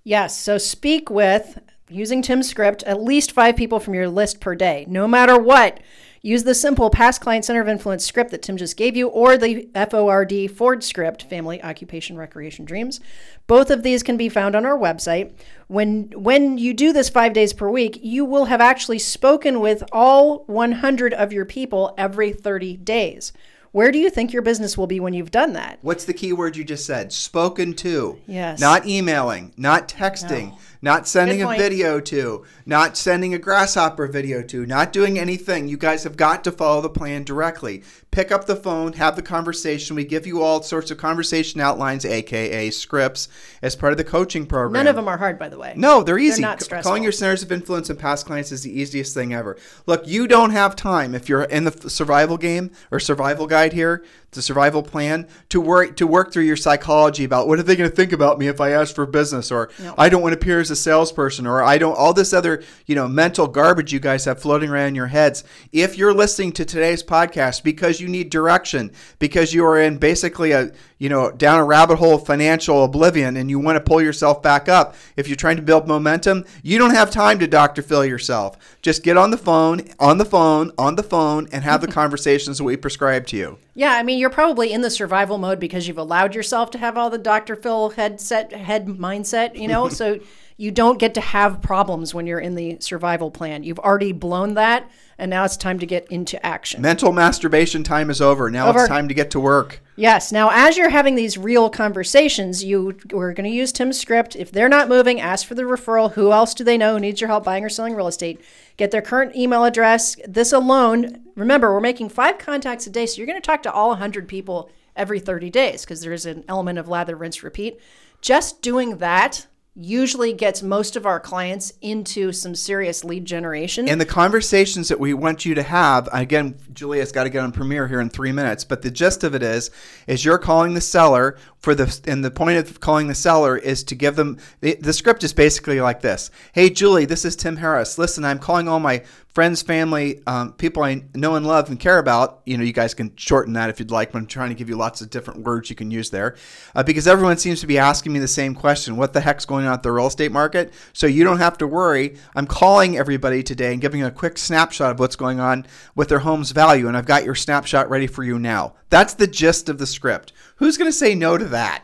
Yes. 0.04 0.38
So 0.38 0.58
speak 0.58 1.10
with, 1.10 1.60
using 1.90 2.22
Tim's 2.22 2.50
script, 2.50 2.84
at 2.84 3.02
least 3.02 3.32
five 3.32 3.56
people 3.56 3.80
from 3.80 3.94
your 3.94 4.08
list 4.08 4.40
per 4.40 4.56
day, 4.56 4.86
no 4.88 5.08
matter 5.08 5.38
what. 5.38 5.80
Use 6.26 6.44
the 6.44 6.56
simple 6.56 6.90
past 6.90 7.22
client 7.22 7.46
center 7.46 7.62
of 7.62 7.70
influence 7.70 8.04
script 8.04 8.32
that 8.32 8.42
Tim 8.42 8.58
just 8.58 8.78
gave 8.78 8.98
you, 8.98 9.10
or 9.10 9.38
the 9.38 9.70
FORD 9.76 10.50
Ford 10.50 10.84
script, 10.84 11.30
Family 11.30 11.62
Occupation 11.62 12.18
Recreation 12.18 12.66
Dreams. 12.66 13.00
Both 13.46 13.70
of 13.70 13.84
these 13.84 14.02
can 14.02 14.18
be 14.18 14.28
found 14.28 14.56
on 14.56 14.66
our 14.66 14.76
website. 14.76 15.34
When 15.68 16.06
when 16.16 16.58
you 16.58 16.74
do 16.74 16.92
this 16.92 17.10
five 17.10 17.34
days 17.34 17.54
per 17.54 17.70
week, 17.70 18.00
you 18.02 18.26
will 18.26 18.46
have 18.46 18.60
actually 18.60 18.98
spoken 18.98 19.60
with 19.60 19.84
all 19.92 20.46
100 20.48 21.14
of 21.14 21.32
your 21.32 21.46
people 21.46 21.94
every 21.96 22.34
30 22.34 22.78
days. 22.78 23.32
Where 23.76 23.92
do 23.92 24.00
you 24.00 24.10
think 24.10 24.34
your 24.34 24.42
business 24.42 24.78
will 24.78 24.88
be 24.88 25.00
when 25.02 25.14
you've 25.14 25.32
done 25.32 25.54
that? 25.54 25.80
What's 25.82 26.06
the 26.06 26.14
key 26.14 26.34
word 26.34 26.56
you 26.56 26.64
just 26.64 26.86
said? 26.86 27.12
Spoken 27.12 27.74
to. 27.74 28.18
Yes. 28.26 28.60
Not 28.60 28.88
emailing, 28.88 29.54
not 29.58 29.90
texting, 29.90 30.52
No. 30.52 30.58
Not 30.86 31.08
sending 31.08 31.42
a 31.42 31.48
video 31.48 32.00
to, 32.00 32.46
not 32.66 32.96
sending 32.96 33.34
a 33.34 33.40
grasshopper 33.40 34.06
video 34.06 34.44
to, 34.44 34.68
not 34.68 34.94
doing 34.94 35.18
anything. 35.18 35.68
You 35.68 35.78
guys 35.78 36.04
have 36.04 36.16
got 36.16 36.44
to 36.44 36.52
follow 36.52 36.80
the 36.80 36.90
plan 36.90 37.24
directly. 37.24 37.84
Pick 38.12 38.32
up 38.32 38.46
the 38.46 38.56
phone, 38.56 38.94
have 38.94 39.16
the 39.16 39.24
conversation. 39.24 39.96
We 39.96 40.06
give 40.06 40.28
you 40.28 40.44
all 40.44 40.62
sorts 40.62 40.92
of 40.92 41.00
conversation 41.00 41.60
outlines, 41.60 42.06
aka 42.06 42.70
scripts, 42.70 43.28
as 43.64 43.76
part 43.76 43.94
of 43.94 43.98
the 43.98 44.04
coaching 44.04 44.46
program. 44.46 44.74
None 44.84 44.88
of 44.88 44.96
them 44.96 45.08
are 45.08 45.18
hard, 45.18 45.40
by 45.40 45.50
the 45.50 45.58
way. 45.58 45.74
No, 45.76 46.04
they're 46.04 46.20
easy. 46.20 46.42
They're 46.42 46.52
not 46.52 46.62
stressful. 46.62 46.88
Calling 46.88 47.04
your 47.04 47.12
centers 47.12 47.42
of 47.42 47.52
influence 47.52 47.90
and 47.90 47.98
past 47.98 48.28
clients 48.28 48.52
is 48.52 48.62
the 48.62 48.80
easiest 48.80 49.14
thing 49.14 49.34
ever. 49.34 49.58
Look, 49.88 50.08
you 50.08 50.28
don't 50.28 50.52
have 50.52 50.76
time 50.76 51.16
if 51.16 51.28
you're 51.28 51.44
in 51.44 51.64
the 51.64 51.90
survival 51.90 52.38
game 52.38 52.72
or 52.92 53.00
survival 53.00 53.48
guide 53.48 53.74
here, 53.74 54.06
the 54.36 54.42
survival 54.42 54.84
plan, 54.84 55.28
to 55.50 55.60
work 55.60 55.96
to 55.98 56.06
work 56.06 56.32
through 56.32 56.44
your 56.44 56.56
psychology 56.58 57.24
about 57.24 57.48
what 57.48 57.60
are 57.60 57.64
they 57.64 57.76
going 57.76 57.90
to 57.90 57.96
think 57.96 58.12
about 58.12 58.38
me 58.38 58.48
if 58.48 58.62
I 58.62 58.72
ask 58.72 58.94
for 58.94 59.06
business, 59.06 59.52
or 59.52 59.70
I 59.98 60.10
don't 60.10 60.22
want 60.22 60.34
to 60.34 60.40
appear 60.40 60.60
as 60.60 60.72
a 60.72 60.76
salesperson, 60.76 61.48
or 61.48 61.64
I 61.64 61.78
don't 61.78 61.98
all 61.98 62.14
this 62.14 62.34
other 62.34 62.64
you 62.86 62.96
know 62.96 63.08
mental 63.08 63.48
garbage 63.48 63.94
you 63.94 64.00
guys 64.00 64.26
have 64.26 64.42
floating 64.42 64.70
around 64.70 64.90
in 64.90 64.96
your 64.96 65.08
heads. 65.08 65.44
If 65.72 65.98
you're 65.98 66.14
listening 66.14 66.52
to 66.54 66.66
today's 66.66 67.04
podcast 67.04 67.64
because 67.64 68.00
you 68.00 68.08
need 68.08 68.30
direction, 68.30 68.92
because 69.20 69.54
you 69.54 69.66
are 69.66 69.80
in 69.80 69.98
basically 69.98 70.52
a 70.52 70.72
you 70.98 71.10
know 71.10 71.32
down 71.32 71.60
a 71.60 71.66
rabbit 71.66 71.98
hole 71.98 72.16
of 72.16 72.26
financial 72.26 72.84
oblivion, 72.84 73.38
and 73.38 73.50
you 73.50 73.60
want 73.60 73.78
to 73.78 73.82
pull 73.82 74.02
yourself 74.02 74.42
back 74.42 74.70
up, 74.70 74.96
if 75.16 75.28
you're 75.28 75.36
trying 75.36 75.58
to 75.58 75.62
build 75.62 75.88
momentum, 75.88 76.46
you 76.62 76.78
don't 76.78 76.94
have 76.94 77.10
time 77.10 77.40
to 77.40 77.48
Dr. 77.48 77.82
Phil 77.82 78.06
yourself. 78.06 78.58
Just 78.82 79.04
get 79.04 79.18
on 79.18 79.32
the 79.32 79.38
phone, 79.38 79.82
on 80.00 80.18
the 80.18 80.26
phone, 80.26 80.72
on 80.78 80.96
the 80.96 81.04
phone, 81.04 81.48
and 81.52 81.64
have 81.64 81.82
the 81.82 81.88
conversations 81.96 82.58
that 82.58 82.64
we 82.64 82.78
prescribe 82.78 83.26
to 83.28 83.38
you. 83.38 83.58
Yeah, 83.78 83.94
I 83.94 84.04
mean, 84.04 84.20
you're 84.26 84.32
probably 84.32 84.74
in 84.74 84.82
the 84.82 84.90
survival 84.90 85.38
mode 85.38 85.60
because 85.60 85.88
you've 85.88 86.00
allowed 86.00 86.34
yourself 86.34 86.72
to 86.72 86.80
have 86.80 86.98
all 86.98 87.12
the 87.12 87.18
Dr. 87.20 87.56
Phil 87.56 87.92
headset 87.92 88.52
head 88.54 88.88
mindset, 88.88 89.56
you 89.56 89.68
know, 89.68 89.88
so 90.02 90.20
you 90.58 90.72
don't 90.72 91.00
get 91.00 91.14
to 91.16 91.22
have 91.22 91.62
problems 91.62 92.14
when 92.14 92.26
you're 92.26 92.40
in 92.40 92.56
the 92.56 92.78
survival 92.80 93.30
plan. 93.30 93.64
You've 93.64 93.80
already 93.80 94.14
blown 94.14 94.54
that, 94.54 94.90
and 95.18 95.30
now 95.30 95.44
it's 95.44 95.58
time 95.58 95.80
to 95.80 95.86
get 95.86 96.08
into 96.10 96.44
action. 96.46 96.82
Mental 96.82 97.12
masturbation 97.12 97.84
time 97.84 98.10
is 98.10 98.22
over. 98.22 98.50
Now 98.50 98.70
Over. 98.70 98.82
it's 98.82 98.88
time 98.88 99.10
to 99.10 99.14
get 99.14 99.32
to 99.32 99.40
work. 99.40 99.82
Yes. 99.98 100.32
Now, 100.32 100.50
as 100.54 100.78
you're 100.78 100.90
having 100.90 101.16
these 101.16 101.38
real 101.38 101.70
conversations, 101.70 102.64
you 102.64 102.98
we're 103.12 103.34
going 103.34 103.50
to 103.50 103.56
use 103.56 103.74
Tim's 103.74 104.00
script. 104.00 104.36
If 104.38 104.52
they're 104.52 104.70
not 104.70 104.88
moving, 104.88 105.20
ask 105.20 105.46
for 105.46 105.56
the 105.56 105.64
referral. 105.64 106.14
Who 106.14 106.32
else 106.32 106.54
do 106.54 106.64
they 106.64 106.78
know 106.78 106.94
who 106.94 107.00
needs 107.02 107.20
your 107.20 107.30
help 107.30 107.44
buying 107.44 107.64
or 107.66 107.70
selling 107.70 107.94
real 107.96 108.08
estate? 108.08 108.42
Get 108.78 108.92
their 108.92 109.02
current 109.02 109.36
email 109.36 109.66
address. 109.66 110.16
This 110.26 110.54
alone, 110.54 111.22
remember, 111.36 111.74
we're 111.74 111.82
making 111.82 112.10
five 112.10 112.38
contacts 112.38 112.88
a 112.88 112.90
day, 112.90 113.06
so 113.06 113.18
you're 113.18 113.28
going 113.28 113.42
to 113.42 113.46
talk 113.46 113.64
to 113.64 113.72
all 113.72 113.90
100 113.90 114.28
people 114.28 114.70
every 114.96 115.20
30 115.20 115.50
days 115.50 115.84
because 115.84 116.02
there's 116.02 116.26
an 116.26 116.46
element 116.48 116.80
of 116.80 116.88
lather, 116.88 117.18
rinse, 117.18 117.44
repeat. 117.44 117.80
Just 118.22 118.62
doing 118.62 118.98
that 118.98 119.48
usually 119.76 120.32
gets 120.32 120.64
most 120.64 120.96
of 120.96 121.06
our 121.06 121.20
clients 121.20 121.74
into 121.82 122.32
some 122.32 122.56
serious 122.56 123.04
lead 123.04 123.26
generation. 123.26 123.90
And 123.90 124.00
the 124.00 124.06
conversations 124.06 124.88
that 124.88 125.00
we 125.00 125.14
want 125.14 125.46
you 125.46 125.54
to 125.56 125.64
have, 125.64 126.08
again, 126.14 126.58
Julia's 126.74 127.12
got 127.12 127.26
to 127.26 127.30
get 127.30 127.44
on 127.44 127.52
premiere 127.52 127.88
here 127.88 128.00
in 128.00 128.10
three 128.10 128.32
minutes, 128.32 128.64
but 128.64 128.82
the 128.82 128.90
gist 128.90 129.26
of 129.26 129.36
it 129.36 129.44
is, 129.44 129.72
is 130.08 130.24
you're 130.24 130.38
calling 130.38 130.74
the 130.74 130.82
seller 130.82 131.38
for 131.66 131.74
the 131.74 132.00
and 132.06 132.24
the 132.24 132.30
point 132.30 132.60
of 132.60 132.80
calling 132.80 133.08
the 133.08 133.16
seller 133.16 133.58
is 133.58 133.84
to 133.84 133.96
give 133.96 134.16
them 134.16 134.38
the, 134.62 134.76
the 134.76 134.94
script 134.94 135.24
is 135.24 135.34
basically 135.34 135.82
like 135.82 136.00
this. 136.00 136.30
Hey 136.54 136.70
Julie, 136.70 137.06
this 137.06 137.26
is 137.26 137.36
Tim 137.36 137.58
Harris. 137.58 137.98
Listen, 137.98 138.24
I'm 138.24 138.38
calling 138.38 138.68
all 138.68 138.80
my 138.80 139.04
friends, 139.34 139.62
family, 139.64 140.22
um, 140.28 140.54
people 140.54 140.82
I 140.82 141.04
know 141.14 141.36
and 141.36 141.46
love 141.46 141.70
and 141.70 141.78
care 141.78 141.98
about. 141.98 142.42
You 142.46 142.58
know, 142.58 142.64
you 142.64 142.72
guys 142.72 142.94
can 142.94 143.14
shorten 143.18 143.54
that 143.54 143.70
if 143.70 143.80
you'd 143.80 143.92
like, 143.92 144.14
but 144.14 144.20
I'm 144.20 144.28
trying 144.28 144.50
to 144.50 144.56
give 144.56 144.70
you 144.70 144.78
lots 144.78 145.02
of 145.02 145.10
different 145.10 145.42
words 145.42 145.70
you 145.70 145.76
can 145.76 145.90
use 145.90 146.12
there 146.12 146.38
uh, 146.76 146.84
because 146.84 147.08
everyone 147.08 147.38
seems 147.38 147.60
to 147.62 147.68
be 147.68 147.80
asking 147.80 148.14
me 148.14 148.20
the 148.20 148.28
same 148.28 148.54
question 148.54 148.96
what 148.96 149.12
the 149.12 149.20
heck's 149.20 149.46
going 149.46 149.66
on 149.66 149.74
at 149.74 149.84
the 149.84 149.92
real 149.92 150.06
estate 150.06 150.32
market? 150.32 150.72
So 150.94 151.08
you 151.08 151.24
don't 151.24 151.40
have 151.40 151.58
to 151.58 151.68
worry. 151.68 152.16
I'm 152.36 152.46
calling 152.46 152.96
everybody 152.96 153.42
today 153.42 153.74
and 153.74 153.82
giving 153.82 154.04
a 154.04 154.12
quick 154.12 154.38
snapshot 154.38 154.92
of 154.92 155.00
what's 155.00 155.16
going 155.16 155.40
on 155.40 155.66
with 155.96 156.10
their 156.10 156.20
home's 156.20 156.52
value, 156.52 156.88
and 156.88 156.96
I've 156.96 157.08
got 157.08 157.26
your 157.26 157.36
snapshot 157.36 157.90
ready 157.90 158.06
for 158.06 158.24
you 158.24 158.38
now. 158.38 158.76
That's 158.90 159.16
the 159.16 159.28
gist 159.28 159.68
of 159.68 159.80
the 159.80 159.88
script. 159.88 160.32
Who's 160.56 160.78
going 160.78 160.90
to 160.90 160.98
say 160.98 161.16
no 161.16 161.38
to 161.38 161.46
that? 161.46 161.84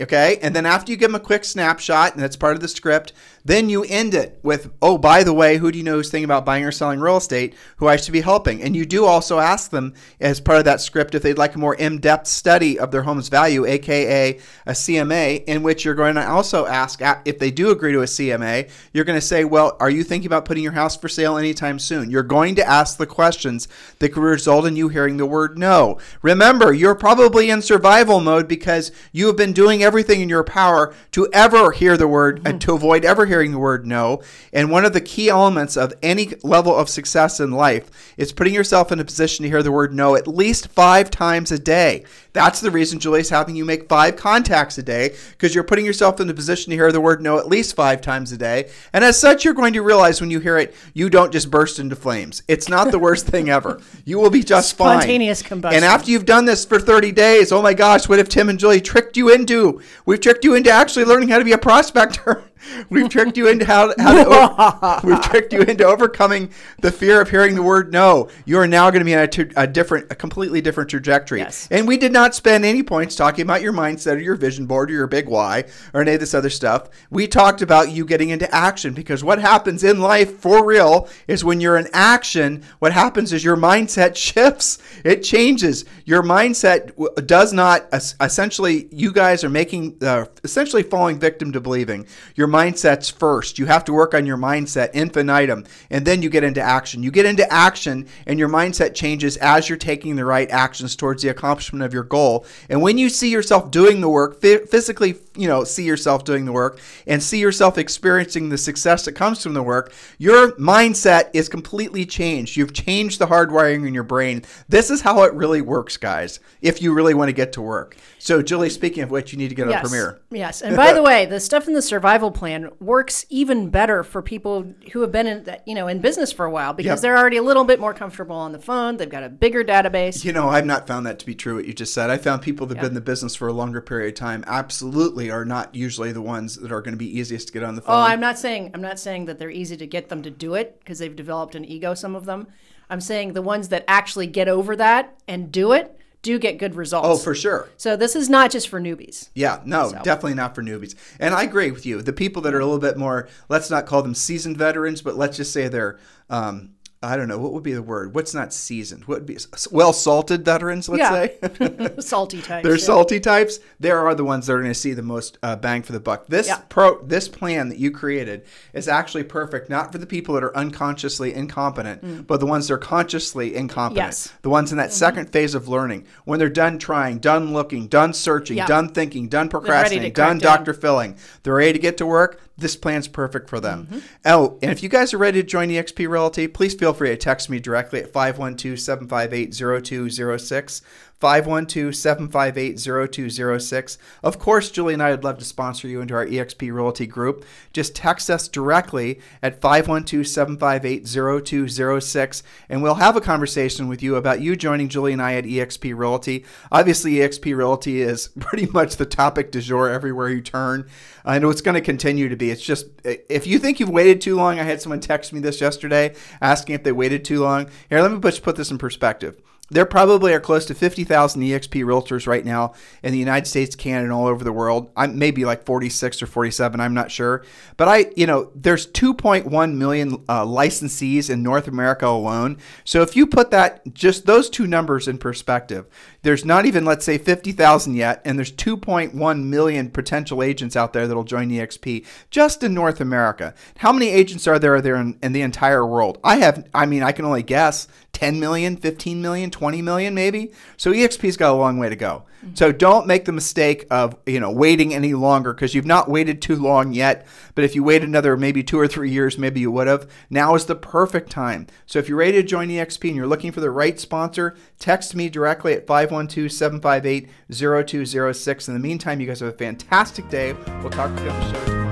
Okay. 0.00 0.38
And 0.42 0.54
then 0.54 0.66
after 0.66 0.92
you 0.92 0.96
give 0.96 1.10
them 1.10 1.20
a 1.20 1.24
quick 1.24 1.44
snapshot, 1.44 2.14
and 2.14 2.22
that's 2.22 2.36
part 2.36 2.54
of 2.54 2.60
the 2.60 2.68
script, 2.68 3.12
then 3.44 3.68
you 3.68 3.84
end 3.84 4.14
it 4.14 4.38
with, 4.42 4.70
oh, 4.82 4.98
by 4.98 5.22
the 5.22 5.32
way, 5.32 5.56
who 5.56 5.72
do 5.72 5.78
you 5.78 5.84
know 5.84 5.94
who's 5.94 6.10
thinking 6.10 6.24
about 6.24 6.44
buying 6.44 6.64
or 6.64 6.72
selling 6.72 7.00
real 7.00 7.16
estate 7.16 7.54
who 7.76 7.88
I 7.88 7.96
should 7.96 8.12
be 8.12 8.20
helping? 8.20 8.62
And 8.62 8.76
you 8.76 8.84
do 8.84 9.04
also 9.04 9.38
ask 9.38 9.70
them 9.70 9.94
as 10.20 10.40
part 10.40 10.58
of 10.58 10.64
that 10.64 10.80
script 10.80 11.14
if 11.14 11.22
they'd 11.22 11.38
like 11.38 11.54
a 11.54 11.58
more 11.58 11.74
in 11.74 11.98
depth 11.98 12.26
study 12.26 12.78
of 12.78 12.90
their 12.90 13.02
home's 13.02 13.28
value, 13.28 13.64
aka 13.64 14.38
a 14.66 14.72
CMA, 14.72 15.44
in 15.44 15.62
which 15.62 15.84
you're 15.84 15.94
going 15.94 16.16
to 16.16 16.28
also 16.28 16.66
ask 16.66 17.00
if 17.24 17.38
they 17.38 17.50
do 17.50 17.70
agree 17.70 17.92
to 17.92 18.02
a 18.02 18.06
CMA, 18.06 18.70
you're 18.92 19.04
going 19.04 19.18
to 19.18 19.26
say, 19.26 19.44
well, 19.44 19.76
are 19.80 19.90
you 19.90 20.02
thinking 20.02 20.26
about 20.26 20.44
putting 20.44 20.62
your 20.62 20.72
house 20.72 20.96
for 20.96 21.08
sale 21.08 21.36
anytime 21.36 21.78
soon? 21.78 22.10
You're 22.10 22.22
going 22.22 22.54
to 22.56 22.68
ask 22.68 22.98
the 22.98 23.06
questions 23.06 23.68
that 23.98 24.10
could 24.10 24.22
result 24.22 24.66
in 24.66 24.76
you 24.76 24.88
hearing 24.88 25.16
the 25.16 25.26
word 25.26 25.58
no. 25.58 25.98
Remember, 26.22 26.72
you're 26.72 26.94
probably 26.94 27.50
in 27.50 27.62
survival 27.62 28.20
mode 28.20 28.48
because 28.48 28.92
you 29.12 29.26
have 29.26 29.36
been 29.36 29.52
doing 29.52 29.82
everything 29.82 30.20
in 30.20 30.28
your 30.28 30.44
power 30.44 30.94
to 31.12 31.28
ever 31.32 31.72
hear 31.72 31.96
the 31.96 32.08
word 32.08 32.38
and 32.38 32.46
mm-hmm. 32.46 32.58
to 32.58 32.74
avoid 32.74 33.04
ever 33.04 33.26
hearing 33.28 33.52
the 33.52 33.58
word 33.58 33.86
no. 33.86 34.22
And 34.52 34.70
one 34.70 34.84
of 34.84 34.92
the 34.92 35.00
key 35.00 35.28
elements 35.28 35.76
of 35.76 35.94
any 36.02 36.32
level 36.42 36.74
of 36.74 36.88
success 36.88 37.38
in 37.38 37.52
life 37.52 38.14
is 38.16 38.32
putting 38.32 38.54
yourself 38.54 38.90
in 38.90 38.98
a 38.98 39.04
position 39.04 39.44
to 39.44 39.48
hear 39.48 39.62
the 39.62 39.72
word 39.72 39.94
no 39.94 40.16
at 40.16 40.26
least 40.26 40.68
five 40.68 41.10
times 41.10 41.52
a 41.52 41.58
day. 41.58 42.04
That's 42.32 42.60
the 42.60 42.70
reason 42.70 43.00
Julie's 43.00 43.30
having 43.30 43.56
you 43.56 43.64
make 43.64 43.88
five 43.88 44.16
contacts 44.16 44.78
a 44.78 44.82
day 44.82 45.16
because 45.32 45.54
you're 45.54 45.64
putting 45.64 45.84
yourself 45.84 46.20
in 46.20 46.30
a 46.30 46.34
position 46.34 46.70
to 46.70 46.76
hear 46.76 46.92
the 46.92 47.00
word 47.00 47.20
no 47.20 47.38
at 47.38 47.48
least 47.48 47.74
five 47.74 48.00
times 48.00 48.30
a 48.32 48.36
day. 48.36 48.70
And 48.92 49.02
as 49.02 49.18
such, 49.18 49.44
you're 49.44 49.54
going 49.54 49.72
to 49.72 49.82
realize 49.82 50.20
when 50.20 50.30
you 50.30 50.38
hear 50.38 50.56
it, 50.56 50.74
you 50.94 51.10
don't 51.10 51.32
just 51.32 51.50
burst 51.50 51.78
into 51.78 51.96
flames. 51.96 52.42
It's 52.46 52.68
not 52.68 52.90
the 52.90 52.98
worst 52.98 53.26
thing 53.26 53.48
ever. 53.48 53.80
You 54.04 54.18
will 54.18 54.30
be 54.30 54.44
just 54.44 54.76
fine. 54.76 55.00
Spontaneous 55.00 55.42
combustion. 55.42 55.76
And 55.76 55.84
after 55.84 56.10
you've 56.10 56.26
done 56.26 56.44
this 56.44 56.64
for 56.64 56.78
30 56.78 57.12
days, 57.12 57.50
oh 57.50 57.62
my 57.62 57.74
gosh, 57.74 58.08
what 58.08 58.18
if 58.18 58.28
Tim 58.28 58.48
and 58.48 58.58
Julie 58.58 58.80
tricked 58.80 59.16
you 59.16 59.30
into? 59.30 59.82
We've 60.06 60.20
tricked 60.20 60.44
you 60.44 60.54
into 60.54 60.70
actually 60.70 61.06
learning 61.06 61.30
how 61.30 61.38
to 61.38 61.44
be 61.44 61.52
a 61.52 61.58
prospector. 61.58 62.44
We've 62.90 63.08
tricked 63.08 63.36
you 63.36 63.48
into 63.48 63.64
how, 63.64 63.94
how 63.98 65.00
to, 65.00 65.00
we've 65.06 65.20
tricked 65.22 65.52
you 65.52 65.62
into 65.62 65.84
overcoming 65.84 66.50
the 66.80 66.90
fear 66.90 67.20
of 67.20 67.30
hearing 67.30 67.54
the 67.54 67.62
word 67.62 67.92
no. 67.92 68.28
You 68.44 68.58
are 68.58 68.66
now 68.66 68.90
going 68.90 69.00
to 69.00 69.04
be 69.04 69.14
on 69.14 69.28
a, 69.56 69.62
a 69.62 69.66
different, 69.66 70.10
a 70.10 70.14
completely 70.14 70.60
different 70.60 70.90
trajectory. 70.90 71.38
Yes. 71.40 71.68
And 71.70 71.86
we 71.86 71.96
did 71.96 72.12
not 72.12 72.34
spend 72.34 72.64
any 72.64 72.82
points 72.82 73.14
talking 73.14 73.42
about 73.42 73.62
your 73.62 73.72
mindset 73.72 74.16
or 74.16 74.20
your 74.20 74.36
vision 74.36 74.66
board 74.66 74.90
or 74.90 74.94
your 74.94 75.06
big 75.06 75.28
why 75.28 75.64
or 75.94 76.00
any 76.00 76.14
of 76.14 76.20
this 76.20 76.34
other 76.34 76.50
stuff. 76.50 76.88
We 77.10 77.26
talked 77.26 77.62
about 77.62 77.90
you 77.90 78.04
getting 78.04 78.30
into 78.30 78.52
action 78.54 78.94
because 78.94 79.22
what 79.22 79.38
happens 79.38 79.84
in 79.84 80.00
life 80.00 80.38
for 80.38 80.64
real 80.64 81.08
is 81.26 81.44
when 81.44 81.60
you're 81.60 81.76
in 81.76 81.88
action, 81.92 82.64
what 82.78 82.92
happens 82.92 83.32
is 83.32 83.44
your 83.44 83.56
mindset 83.56 84.16
shifts. 84.28 84.78
It 85.04 85.22
changes. 85.22 85.84
Your 86.04 86.22
mindset 86.22 87.26
does 87.26 87.52
not 87.52 87.86
essentially. 87.92 88.88
You 88.90 89.12
guys 89.12 89.44
are 89.44 89.50
making 89.50 89.98
uh, 90.02 90.26
essentially 90.42 90.82
falling 90.82 91.18
victim 91.18 91.52
to 91.52 91.60
believing 91.60 92.06
your 92.34 92.47
mindset's 92.48 93.10
first. 93.10 93.58
You 93.58 93.66
have 93.66 93.84
to 93.84 93.92
work 93.92 94.14
on 94.14 94.26
your 94.26 94.36
mindset 94.36 94.90
infinitum, 94.92 95.64
and 95.90 96.04
then 96.04 96.22
you 96.22 96.30
get 96.30 96.44
into 96.44 96.60
action. 96.60 97.02
You 97.02 97.10
get 97.10 97.26
into 97.26 97.50
action, 97.52 98.08
and 98.26 98.38
your 98.38 98.48
mindset 98.48 98.94
changes 98.94 99.36
as 99.38 99.68
you're 99.68 99.78
taking 99.78 100.16
the 100.16 100.24
right 100.24 100.50
actions 100.50 100.96
towards 100.96 101.22
the 101.22 101.28
accomplishment 101.28 101.84
of 101.84 101.92
your 101.92 102.02
goal. 102.02 102.46
And 102.68 102.82
when 102.82 102.98
you 102.98 103.08
see 103.08 103.30
yourself 103.30 103.70
doing 103.70 104.00
the 104.00 104.08
work, 104.08 104.40
physically, 104.40 105.16
you 105.36 105.48
know, 105.48 105.64
see 105.64 105.84
yourself 105.84 106.24
doing 106.24 106.44
the 106.44 106.52
work, 106.52 106.80
and 107.06 107.22
see 107.22 107.38
yourself 107.38 107.78
experiencing 107.78 108.48
the 108.48 108.58
success 108.58 109.04
that 109.04 109.12
comes 109.12 109.42
from 109.42 109.54
the 109.54 109.62
work, 109.62 109.92
your 110.18 110.52
mindset 110.52 111.30
is 111.34 111.48
completely 111.48 112.04
changed. 112.04 112.56
You've 112.56 112.72
changed 112.72 113.18
the 113.18 113.26
hardwiring 113.26 113.86
in 113.86 113.94
your 113.94 114.02
brain. 114.04 114.44
This 114.68 114.90
is 114.90 115.00
how 115.00 115.22
it 115.22 115.32
really 115.34 115.60
works, 115.60 115.96
guys. 115.96 116.40
If 116.60 116.82
you 116.82 116.92
really 116.92 117.14
want 117.14 117.28
to 117.28 117.32
get 117.32 117.52
to 117.54 117.62
work. 117.62 117.96
So, 118.18 118.42
Julie, 118.42 118.70
speaking 118.70 119.02
of 119.02 119.10
which, 119.10 119.32
you 119.32 119.38
need 119.38 119.48
to 119.48 119.54
get 119.54 119.68
yes. 119.68 119.76
on 119.76 119.82
Premiere. 119.82 120.20
Yes. 120.30 120.62
And 120.62 120.76
by 120.76 120.92
the 120.92 121.02
way, 121.08 121.26
the 121.26 121.40
stuff 121.40 121.68
in 121.68 121.74
the 121.74 121.82
survival 121.82 122.30
plan 122.30 122.70
works 122.80 123.24
even 123.28 123.70
better 123.70 124.02
for 124.02 124.22
people 124.22 124.74
who 124.92 125.00
have 125.00 125.12
been 125.12 125.26
in 125.26 125.56
you 125.66 125.74
know 125.74 125.86
in 125.86 126.00
business 126.00 126.32
for 126.32 126.44
a 126.44 126.50
while 126.50 126.72
because 126.72 126.98
yep. 126.98 127.00
they're 127.00 127.16
already 127.16 127.36
a 127.36 127.42
little 127.42 127.64
bit 127.64 127.80
more 127.80 127.94
comfortable 127.94 128.36
on 128.36 128.52
the 128.52 128.58
phone. 128.58 128.96
They've 128.96 129.08
got 129.08 129.22
a 129.22 129.28
bigger 129.28 129.64
database. 129.64 130.24
You 130.24 130.32
know, 130.32 130.48
I've 130.48 130.66
not 130.66 130.86
found 130.86 131.06
that 131.06 131.18
to 131.20 131.26
be 131.26 131.34
true. 131.34 131.56
What 131.56 131.66
you 131.66 131.72
just 131.72 131.94
said, 131.94 132.10
I 132.10 132.18
found 132.18 132.42
people 132.42 132.66
that've 132.66 132.80
been 132.80 132.90
in 132.90 132.94
the 132.94 133.00
business 133.00 133.34
for 133.36 133.48
a 133.48 133.52
longer 133.52 133.80
period 133.80 134.08
of 134.08 134.14
time 134.14 134.44
absolutely 134.46 135.30
are 135.30 135.44
not 135.44 135.74
usually 135.74 136.12
the 136.12 136.22
ones 136.22 136.56
that 136.56 136.72
are 136.72 136.80
going 136.80 136.94
to 136.94 136.98
be 136.98 137.18
easiest 137.18 137.48
to 137.48 137.52
get 137.52 137.62
on 137.62 137.76
the 137.76 137.82
oh, 137.82 137.86
phone. 137.86 137.96
Oh, 137.96 138.00
I'm 138.00 138.20
not 138.20 138.38
saying 138.38 138.72
I'm 138.74 138.82
not 138.82 138.98
saying 138.98 139.26
that 139.26 139.38
they're 139.38 139.50
easy 139.50 139.76
to 139.76 139.86
get 139.86 140.08
them 140.08 140.22
to 140.22 140.30
do 140.30 140.54
it 140.54 140.78
because 140.80 140.98
they've 140.98 141.14
developed 141.14 141.54
an 141.54 141.64
ego. 141.64 141.94
Some 141.94 142.14
of 142.14 142.24
them. 142.24 142.48
I'm 142.90 143.00
saying 143.02 143.34
the 143.34 143.42
ones 143.42 143.68
that 143.68 143.84
actually 143.86 144.26
get 144.26 144.48
over 144.48 144.74
that 144.76 145.14
and 145.28 145.52
do 145.52 145.72
it 145.72 145.94
do 146.22 146.38
get 146.38 146.58
good 146.58 146.74
results. 146.74 147.08
Oh, 147.08 147.16
for 147.16 147.34
sure. 147.34 147.68
So 147.76 147.96
this 147.96 148.16
is 148.16 148.28
not 148.28 148.50
just 148.50 148.68
for 148.68 148.80
newbies. 148.80 149.30
Yeah, 149.34 149.60
no, 149.64 149.90
so. 149.90 150.02
definitely 150.02 150.34
not 150.34 150.54
for 150.54 150.62
newbies. 150.62 150.94
And 151.20 151.34
I 151.34 151.44
agree 151.44 151.70
with 151.70 151.86
you. 151.86 152.02
The 152.02 152.12
people 152.12 152.42
that 152.42 152.54
are 152.54 152.60
a 152.60 152.64
little 152.64 152.80
bit 152.80 152.96
more, 152.96 153.28
let's 153.48 153.70
not 153.70 153.86
call 153.86 154.02
them 154.02 154.14
seasoned 154.14 154.56
veterans, 154.56 155.02
but 155.02 155.16
let's 155.16 155.36
just 155.36 155.52
say 155.52 155.68
they're 155.68 155.98
um, 156.30 156.70
I 157.00 157.16
don't 157.16 157.28
know 157.28 157.38
what 157.38 157.52
would 157.52 157.62
be 157.62 157.74
the 157.74 157.82
word. 157.82 158.12
What's 158.12 158.34
not 158.34 158.52
seasoned? 158.52 159.04
What 159.04 159.18
would 159.18 159.26
be 159.26 159.38
well 159.70 159.92
salted 159.92 160.44
veterans? 160.44 160.88
Let's 160.88 161.00
yeah. 161.00 161.48
say 161.70 161.94
salty 162.00 162.42
types. 162.42 162.64
They're 162.64 162.76
yeah. 162.76 162.84
salty 162.84 163.20
types. 163.20 163.60
There 163.78 164.04
are 164.04 164.16
the 164.16 164.24
ones 164.24 164.46
that 164.46 164.54
are 164.54 164.60
going 164.60 164.72
to 164.72 164.78
see 164.78 164.94
the 164.94 165.02
most 165.02 165.38
uh, 165.44 165.54
bang 165.54 165.82
for 165.82 165.92
the 165.92 166.00
buck. 166.00 166.26
This 166.26 166.48
yeah. 166.48 166.60
pro 166.68 167.00
this 167.02 167.28
plan 167.28 167.68
that 167.68 167.78
you 167.78 167.92
created 167.92 168.44
is 168.72 168.88
actually 168.88 169.24
perfect, 169.24 169.70
not 169.70 169.92
for 169.92 169.98
the 169.98 170.06
people 170.06 170.34
that 170.34 170.42
are 170.42 170.56
unconsciously 170.56 171.32
incompetent, 171.32 172.02
mm. 172.02 172.26
but 172.26 172.40
the 172.40 172.46
ones 172.46 172.66
that 172.66 172.74
are 172.74 172.78
consciously 172.78 173.54
incompetent. 173.54 174.06
Yes. 174.06 174.32
The 174.42 174.50
ones 174.50 174.72
in 174.72 174.78
that 174.78 174.88
mm-hmm. 174.88 174.94
second 174.94 175.30
phase 175.30 175.54
of 175.54 175.68
learning, 175.68 176.04
when 176.24 176.40
they're 176.40 176.48
done 176.48 176.80
trying, 176.80 177.18
done 177.18 177.52
looking, 177.52 177.86
done 177.86 178.12
searching, 178.12 178.56
done 178.66 178.88
thinking, 178.88 179.28
done 179.28 179.48
procrastinating, 179.48 180.12
done 180.14 180.38
Dr. 180.38 180.74
Phil-ing, 180.74 181.16
they're 181.44 181.54
ready 181.54 181.74
to 181.74 181.78
get 181.78 181.96
to 181.98 182.06
work 182.06 182.40
this 182.58 182.76
plan's 182.76 183.08
perfect 183.08 183.48
for 183.48 183.60
them. 183.60 183.86
Mm-hmm. 183.86 183.98
Oh, 184.26 184.58
and 184.60 184.72
if 184.72 184.82
you 184.82 184.88
guys 184.88 185.14
are 185.14 185.18
ready 185.18 185.40
to 185.40 185.46
join 185.48 185.68
eXp 185.68 186.08
Realty, 186.08 186.48
please 186.48 186.74
feel 186.74 186.92
free 186.92 187.10
to 187.10 187.16
text 187.16 187.48
me 187.48 187.60
directly 187.60 188.00
at 188.02 188.12
512 188.12 188.78
758 188.78 189.54
0206. 189.84 190.82
512 191.20 191.96
758 191.96 192.78
0206. 192.78 193.98
Of 194.22 194.38
course, 194.38 194.70
Julie 194.70 194.94
and 194.94 195.02
I 195.02 195.10
would 195.10 195.24
love 195.24 195.38
to 195.38 195.44
sponsor 195.44 195.88
you 195.88 196.00
into 196.00 196.14
our 196.14 196.26
eXp 196.26 196.72
Realty 196.72 197.06
group. 197.06 197.44
Just 197.72 197.96
text 197.96 198.30
us 198.30 198.46
directly 198.46 199.20
at 199.42 199.60
512 199.60 200.26
758 200.26 201.06
0206, 201.06 202.42
and 202.68 202.82
we'll 202.82 202.94
have 202.94 203.16
a 203.16 203.20
conversation 203.20 203.88
with 203.88 204.02
you 204.02 204.14
about 204.14 204.40
you 204.40 204.54
joining 204.54 204.88
Julie 204.88 205.12
and 205.12 205.22
I 205.22 205.34
at 205.34 205.44
eXp 205.44 205.96
Realty. 205.96 206.44
Obviously, 206.70 207.14
eXp 207.14 207.56
Realty 207.56 208.00
is 208.00 208.28
pretty 208.40 208.66
much 208.66 208.96
the 208.96 209.06
topic 209.06 209.50
du 209.50 209.60
jour 209.60 209.88
everywhere 209.88 210.28
you 210.28 210.40
turn. 210.40 210.88
I 211.24 211.38
know 211.38 211.50
it's 211.50 211.60
going 211.60 211.74
to 211.74 211.80
continue 211.80 212.28
to 212.28 212.36
be. 212.36 212.50
It's 212.50 212.62
just, 212.62 212.86
if 213.04 213.46
you 213.46 213.58
think 213.58 213.80
you've 213.80 213.90
waited 213.90 214.20
too 214.20 214.36
long, 214.36 214.58
I 214.58 214.62
had 214.62 214.80
someone 214.80 215.00
text 215.00 215.32
me 215.32 215.40
this 215.40 215.60
yesterday 215.60 216.14
asking 216.40 216.76
if 216.76 216.84
they 216.84 216.92
waited 216.92 217.24
too 217.24 217.40
long. 217.40 217.68
Here, 217.90 218.00
let 218.00 218.12
me 218.12 218.18
put 218.18 218.56
this 218.56 218.70
in 218.70 218.78
perspective 218.78 219.42
there 219.70 219.84
probably 219.84 220.32
are 220.32 220.40
close 220.40 220.64
to 220.66 220.74
50,000 220.74 221.42
EXP 221.42 221.84
realtors 221.84 222.26
right 222.26 222.44
now 222.44 222.72
in 223.02 223.12
the 223.12 223.18
United 223.18 223.46
States, 223.46 223.76
Canada, 223.76 224.04
and 224.04 224.12
all 224.12 224.26
over 224.26 224.42
the 224.42 224.52
world. 224.52 224.90
I'm 224.96 225.18
maybe 225.18 225.44
like 225.44 225.64
46 225.66 226.22
or 226.22 226.26
47, 226.26 226.80
I'm 226.80 226.94
not 226.94 227.10
sure. 227.10 227.44
But 227.76 227.88
I, 227.88 228.06
you 228.16 228.26
know, 228.26 228.50
there's 228.54 228.86
2.1 228.86 229.74
million 229.74 230.24
uh, 230.28 230.44
licensees 230.44 231.28
in 231.28 231.42
North 231.42 231.68
America 231.68 232.06
alone. 232.06 232.58
So 232.84 233.02
if 233.02 233.14
you 233.14 233.26
put 233.26 233.50
that, 233.50 233.92
just 233.92 234.26
those 234.26 234.48
two 234.48 234.66
numbers 234.66 235.06
in 235.06 235.18
perspective, 235.18 235.86
there's 236.22 236.44
not 236.44 236.66
even, 236.66 236.84
let's 236.84 237.04
say, 237.04 237.18
50,000 237.18 237.94
yet, 237.94 238.22
and 238.24 238.38
there's 238.38 238.52
2.1 238.52 239.44
million 239.44 239.90
potential 239.90 240.42
agents 240.42 240.76
out 240.76 240.92
there 240.92 241.06
that'll 241.06 241.24
join 241.24 241.50
EXP 241.50 242.06
just 242.30 242.62
in 242.62 242.74
North 242.74 243.00
America. 243.00 243.54
How 243.78 243.92
many 243.92 244.08
agents 244.08 244.46
are 244.46 244.58
there 244.58 244.80
there 244.80 244.96
in, 244.96 245.18
in 245.22 245.32
the 245.32 245.42
entire 245.42 245.86
world? 245.86 246.18
I 246.24 246.36
have, 246.36 246.66
I 246.74 246.86
mean, 246.86 247.02
I 247.02 247.12
can 247.12 247.24
only 247.24 247.42
guess 247.42 247.86
10 248.12 248.40
million, 248.40 248.76
15 248.76 249.22
million, 249.22 249.50
20 249.58 249.82
million 249.82 250.14
maybe. 250.14 250.52
So 250.76 250.92
EXP's 250.92 251.36
got 251.36 251.50
a 251.50 251.56
long 251.56 251.78
way 251.78 251.88
to 251.88 251.96
go. 251.96 252.22
So 252.54 252.70
don't 252.70 253.08
make 253.08 253.24
the 253.24 253.32
mistake 253.32 253.84
of, 253.90 254.14
you 254.24 254.38
know, 254.38 254.52
waiting 254.52 254.94
any 254.94 255.14
longer 255.14 255.52
because 255.52 255.74
you've 255.74 255.84
not 255.84 256.08
waited 256.08 256.40
too 256.40 256.54
long 256.54 256.92
yet. 256.92 257.26
But 257.56 257.64
if 257.64 257.74
you 257.74 257.82
wait 257.82 258.04
another 258.04 258.36
maybe 258.36 258.62
two 258.62 258.78
or 258.78 258.86
three 258.86 259.10
years, 259.10 259.36
maybe 259.36 259.58
you 259.58 259.72
would 259.72 259.88
have. 259.88 260.08
Now 260.30 260.54
is 260.54 260.66
the 260.66 260.76
perfect 260.76 261.28
time. 261.30 261.66
So 261.86 261.98
if 261.98 262.08
you're 262.08 262.18
ready 262.18 262.40
to 262.40 262.44
join 262.44 262.68
EXP 262.68 263.08
and 263.08 263.16
you're 263.16 263.26
looking 263.26 263.50
for 263.50 263.60
the 263.60 263.72
right 263.72 263.98
sponsor, 263.98 264.54
text 264.78 265.16
me 265.16 265.28
directly 265.28 265.72
at 265.72 265.88
512-758-0206. 265.88 268.68
In 268.68 268.74
the 268.74 268.80
meantime, 268.80 269.20
you 269.20 269.26
guys 269.26 269.40
have 269.40 269.48
a 269.48 269.58
fantastic 269.58 270.28
day. 270.28 270.52
We'll 270.80 270.90
talk 270.90 271.12
to 271.16 271.24
you 271.24 271.30
on 271.30 271.40
the 271.40 271.52
show 271.52 271.64
tomorrow. 271.64 271.88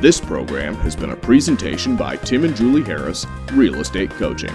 This 0.00 0.20
program 0.20 0.76
has 0.76 0.94
been 0.94 1.10
a 1.10 1.16
presentation 1.16 1.96
by 1.96 2.14
Tim 2.16 2.44
and 2.44 2.54
Julie 2.54 2.84
Harris, 2.84 3.26
Real 3.52 3.80
Estate 3.80 4.10
Coaching. 4.10 4.54